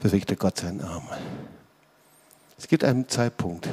bewegte 0.01 0.37
Gott 0.37 0.59
seinen 0.59 0.83
Arm. 0.83 1.09
Es 2.59 2.69
gibt 2.69 2.85
einen 2.85 3.09
Zeitpunkt, 3.09 3.69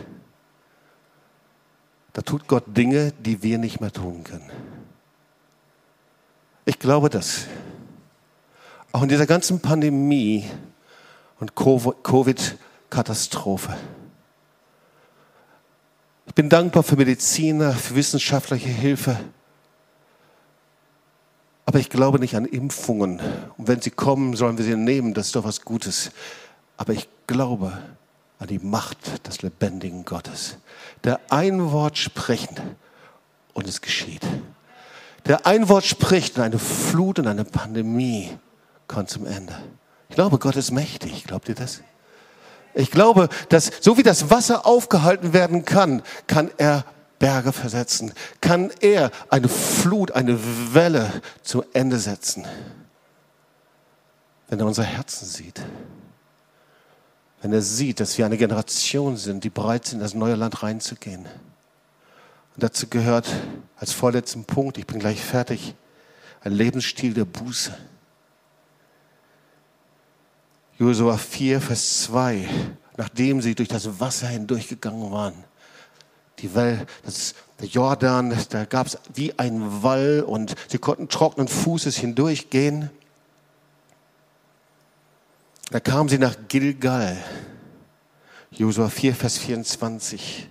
da 2.14 2.22
tut 2.22 2.47
Gott 2.47 2.64
Dinge, 2.68 3.14
die 3.20 3.43
wir 3.43 3.57
nicht 3.57 3.80
mehr 3.80 3.91
tun 3.91 4.24
können. 4.24 4.49
Ich 6.66 6.80
glaube 6.80 7.09
das. 7.09 7.47
Auch 8.91 9.03
in 9.03 9.09
dieser 9.09 9.26
ganzen 9.26 9.62
Pandemie 9.62 10.45
und 11.39 11.55
Covid-Katastrophe. 11.55 13.78
Ich 16.28 16.36
bin 16.36 16.49
dankbar 16.49 16.84
für 16.84 16.97
Mediziner, 16.97 17.74
für 17.74 17.95
wissenschaftliche 17.95 18.70
Hilfe. 18.70 19.18
Aber 21.66 21.80
ich 21.80 21.89
glaube 21.89 22.20
nicht 22.20 22.36
an 22.36 22.45
Impfungen. 22.45 23.20
Und 23.57 23.68
wenn 23.68 23.82
sie 23.82 23.89
kommen, 23.91 24.36
sollen 24.36 24.57
wir 24.57 24.66
sie 24.66 24.76
nehmen. 24.76 25.14
Das 25.14 25.28
ist 25.28 25.36
doch 25.36 25.45
was 25.45 25.62
Gutes. 25.62 26.12
Aber 26.78 26.93
ich 26.93 27.07
glaube 27.28 27.78
an 28.41 28.47
die 28.47 28.59
Macht 28.59 29.27
des 29.27 29.43
lebendigen 29.43 30.03
Gottes. 30.03 30.57
Der 31.03 31.19
ein 31.29 31.71
Wort 31.71 31.99
sprechen 31.99 32.57
und 33.53 33.67
es 33.67 33.81
geschieht. 33.81 34.25
Der 35.27 35.45
ein 35.45 35.69
Wort 35.69 35.85
spricht 35.85 36.37
und 36.37 36.43
eine 36.43 36.57
Flut 36.57 37.19
und 37.19 37.27
eine 37.27 37.45
Pandemie 37.45 38.35
kommt 38.87 39.11
zum 39.11 39.27
Ende. 39.27 39.55
Ich 40.09 40.15
glaube, 40.15 40.39
Gott 40.39 40.55
ist 40.55 40.71
mächtig. 40.71 41.25
Glaubt 41.25 41.49
ihr 41.49 41.55
das? 41.55 41.81
Ich 42.73 42.89
glaube, 42.89 43.29
dass 43.49 43.71
so 43.79 43.97
wie 43.97 44.03
das 44.03 44.31
Wasser 44.31 44.65
aufgehalten 44.65 45.33
werden 45.33 45.63
kann, 45.63 46.01
kann 46.25 46.49
er 46.57 46.83
Berge 47.19 47.53
versetzen, 47.53 48.11
kann 48.39 48.71
er 48.79 49.11
eine 49.29 49.49
Flut, 49.49 50.13
eine 50.13 50.39
Welle 50.73 51.11
zum 51.43 51.63
Ende 51.73 51.99
setzen, 51.99 52.47
wenn 54.49 54.59
er 54.59 54.65
unser 54.65 54.83
Herzen 54.83 55.27
sieht 55.27 55.61
wenn 57.41 57.53
er 57.53 57.61
sieht, 57.61 57.99
dass 57.99 58.17
wir 58.17 58.25
eine 58.25 58.37
Generation 58.37 59.17
sind, 59.17 59.43
die 59.43 59.49
bereit 59.49 59.85
sind, 59.85 59.99
in 59.99 60.03
das 60.03 60.13
neue 60.13 60.35
Land 60.35 60.61
reinzugehen. 60.61 61.25
Und 61.25 62.63
dazu 62.63 62.87
gehört 62.87 63.27
als 63.77 63.93
vorletzten 63.93 64.45
Punkt, 64.45 64.77
ich 64.77 64.85
bin 64.85 64.99
gleich 64.99 65.21
fertig, 65.21 65.75
ein 66.41 66.51
Lebensstil 66.51 67.13
der 67.13 67.25
Buße. 67.25 67.75
Josua 70.77 71.17
4, 71.17 71.61
Vers 71.61 72.03
2, 72.03 72.47
nachdem 72.97 73.41
sie 73.41 73.55
durch 73.55 73.69
das 73.69 73.99
Wasser 73.99 74.27
hindurchgegangen 74.27 75.11
waren, 75.11 75.43
die 76.39 76.55
Welt, 76.55 76.87
das, 77.03 77.35
der 77.59 77.67
Jordan, 77.67 78.35
da 78.49 78.65
gab 78.65 78.87
es 78.87 78.97
wie 79.13 79.37
ein 79.37 79.83
Wall 79.83 80.23
und 80.25 80.55
sie 80.67 80.79
konnten 80.79 81.07
trockenen 81.07 81.47
Fußes 81.47 81.97
hindurchgehen. 81.97 82.89
Da 85.72 85.80
kamen 85.80 86.09
sie 86.09 86.17
nach 86.17 86.36
Gilgal, 86.49 87.17
Josua 88.51 88.89
4, 88.89 89.15
Vers 89.15 89.38
24. 89.38 90.49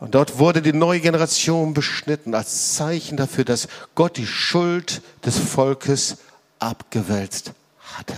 Und 0.00 0.16
dort 0.16 0.38
wurde 0.38 0.62
die 0.62 0.72
neue 0.72 0.98
Generation 0.98 1.74
beschnitten 1.74 2.34
als 2.34 2.74
Zeichen 2.74 3.16
dafür, 3.16 3.44
dass 3.44 3.68
Gott 3.94 4.16
die 4.16 4.26
Schuld 4.26 5.00
des 5.24 5.38
Volkes 5.38 6.16
abgewälzt 6.58 7.52
hatte. 7.78 8.14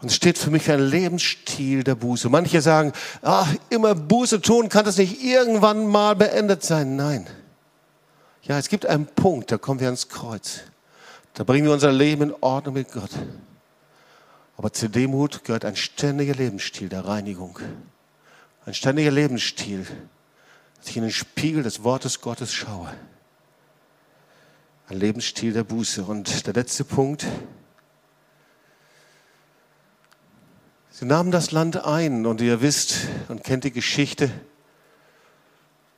Und 0.00 0.08
es 0.08 0.14
steht 0.14 0.38
für 0.38 0.50
mich 0.50 0.70
ein 0.70 0.80
Lebensstil 0.80 1.84
der 1.84 1.94
Buße. 1.94 2.30
Manche 2.30 2.62
sagen, 2.62 2.92
ach, 3.20 3.54
immer 3.68 3.94
Buße 3.94 4.40
tun, 4.40 4.70
kann 4.70 4.86
das 4.86 4.96
nicht 4.96 5.22
irgendwann 5.22 5.86
mal 5.86 6.16
beendet 6.16 6.62
sein? 6.62 6.96
Nein. 6.96 7.26
Ja, 8.42 8.58
es 8.58 8.68
gibt 8.70 8.86
einen 8.86 9.06
Punkt, 9.06 9.52
da 9.52 9.58
kommen 9.58 9.80
wir 9.80 9.88
ans 9.88 10.08
Kreuz. 10.08 10.60
Da 11.34 11.44
bringen 11.44 11.66
wir 11.66 11.74
unser 11.74 11.92
Leben 11.92 12.22
in 12.22 12.34
Ordnung 12.40 12.74
mit 12.74 12.90
Gott. 12.90 13.10
Aber 14.56 14.72
zur 14.72 14.88
Demut 14.88 15.44
gehört 15.44 15.64
ein 15.64 15.76
ständiger 15.76 16.34
Lebensstil 16.34 16.88
der 16.88 17.04
Reinigung. 17.04 17.58
Ein 18.66 18.74
ständiger 18.74 19.10
Lebensstil, 19.10 19.86
dass 20.76 20.88
ich 20.88 20.96
in 20.96 21.02
den 21.02 21.12
Spiegel 21.12 21.62
des 21.62 21.82
Wortes 21.82 22.20
Gottes 22.20 22.52
schaue. 22.52 22.94
Ein 24.88 24.98
Lebensstil 24.98 25.52
der 25.52 25.64
Buße. 25.64 26.04
Und 26.04 26.46
der 26.46 26.54
letzte 26.54 26.84
Punkt. 26.84 27.26
Sie 30.90 31.04
nahmen 31.04 31.32
das 31.32 31.50
Land 31.50 31.84
ein 31.84 32.24
und 32.24 32.40
ihr 32.40 32.60
wisst 32.62 33.08
und 33.28 33.42
kennt 33.42 33.64
die 33.64 33.72
Geschichte, 33.72 34.30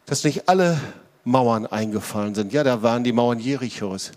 dass 0.07 0.25
nicht 0.25 0.49
alle 0.49 0.81
Mauern 1.25 1.67
eingefallen 1.67 2.35
sind. 2.35 2.53
Ja, 2.53 2.65
da 2.65 2.83
waren 2.83 3.05
die 3.05 3.13
Mauern 3.13 3.39
Jerichos. 3.39 4.13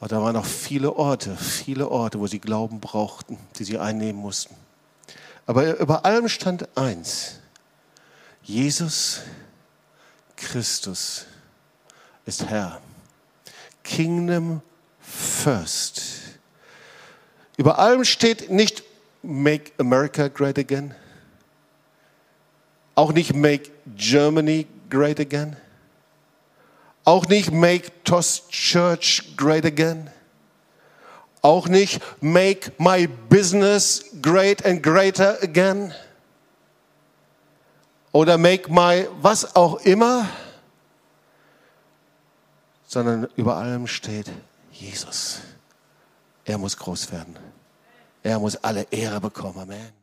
Aber 0.00 0.08
da 0.08 0.22
waren 0.22 0.32
noch 0.32 0.46
viele 0.46 0.96
Orte, 0.96 1.36
viele 1.36 1.90
Orte, 1.90 2.18
wo 2.20 2.26
sie 2.26 2.38
Glauben 2.38 2.80
brauchten, 2.80 3.38
die 3.58 3.64
sie 3.64 3.78
einnehmen 3.78 4.18
mussten. 4.20 4.56
Aber 5.44 5.78
über 5.78 6.06
allem 6.06 6.28
stand 6.28 6.74
eins. 6.76 7.38
Jesus 8.42 9.20
Christus 10.36 11.26
ist 12.24 12.46
Herr. 12.46 12.80
Kingdom 13.84 14.62
first. 15.00 16.02
Über 17.58 17.78
allem 17.78 18.04
steht 18.04 18.50
nicht 18.50 18.82
Make 19.22 19.72
America 19.76 20.28
Great 20.28 20.58
Again. 20.58 20.94
Auch 22.94 23.12
nicht 23.12 23.34
Make 23.34 23.70
Germany 23.96 24.66
Great 24.88 25.20
Again. 25.20 25.56
Auch 27.04 27.26
nicht 27.26 27.50
Make 27.50 27.90
TOS 28.04 28.48
Church 28.48 29.34
Great 29.36 29.64
Again. 29.64 30.10
Auch 31.42 31.68
nicht 31.68 32.00
Make 32.22 32.72
My 32.78 33.06
Business 33.06 34.04
Great 34.20 34.64
and 34.64 34.82
Greater 34.82 35.42
Again. 35.42 35.94
Oder 38.12 38.36
Make 38.36 38.70
My 38.70 39.08
was 39.22 39.56
auch 39.56 39.76
immer. 39.80 40.28
Sondern 42.86 43.28
über 43.36 43.56
allem 43.56 43.86
steht 43.86 44.30
Jesus. 44.72 45.40
Er 46.44 46.58
muss 46.58 46.76
groß 46.76 47.12
werden. 47.12 47.38
Er 48.22 48.38
muss 48.38 48.56
alle 48.56 48.86
Ehre 48.90 49.20
bekommen. 49.20 49.58
Amen. 49.58 49.99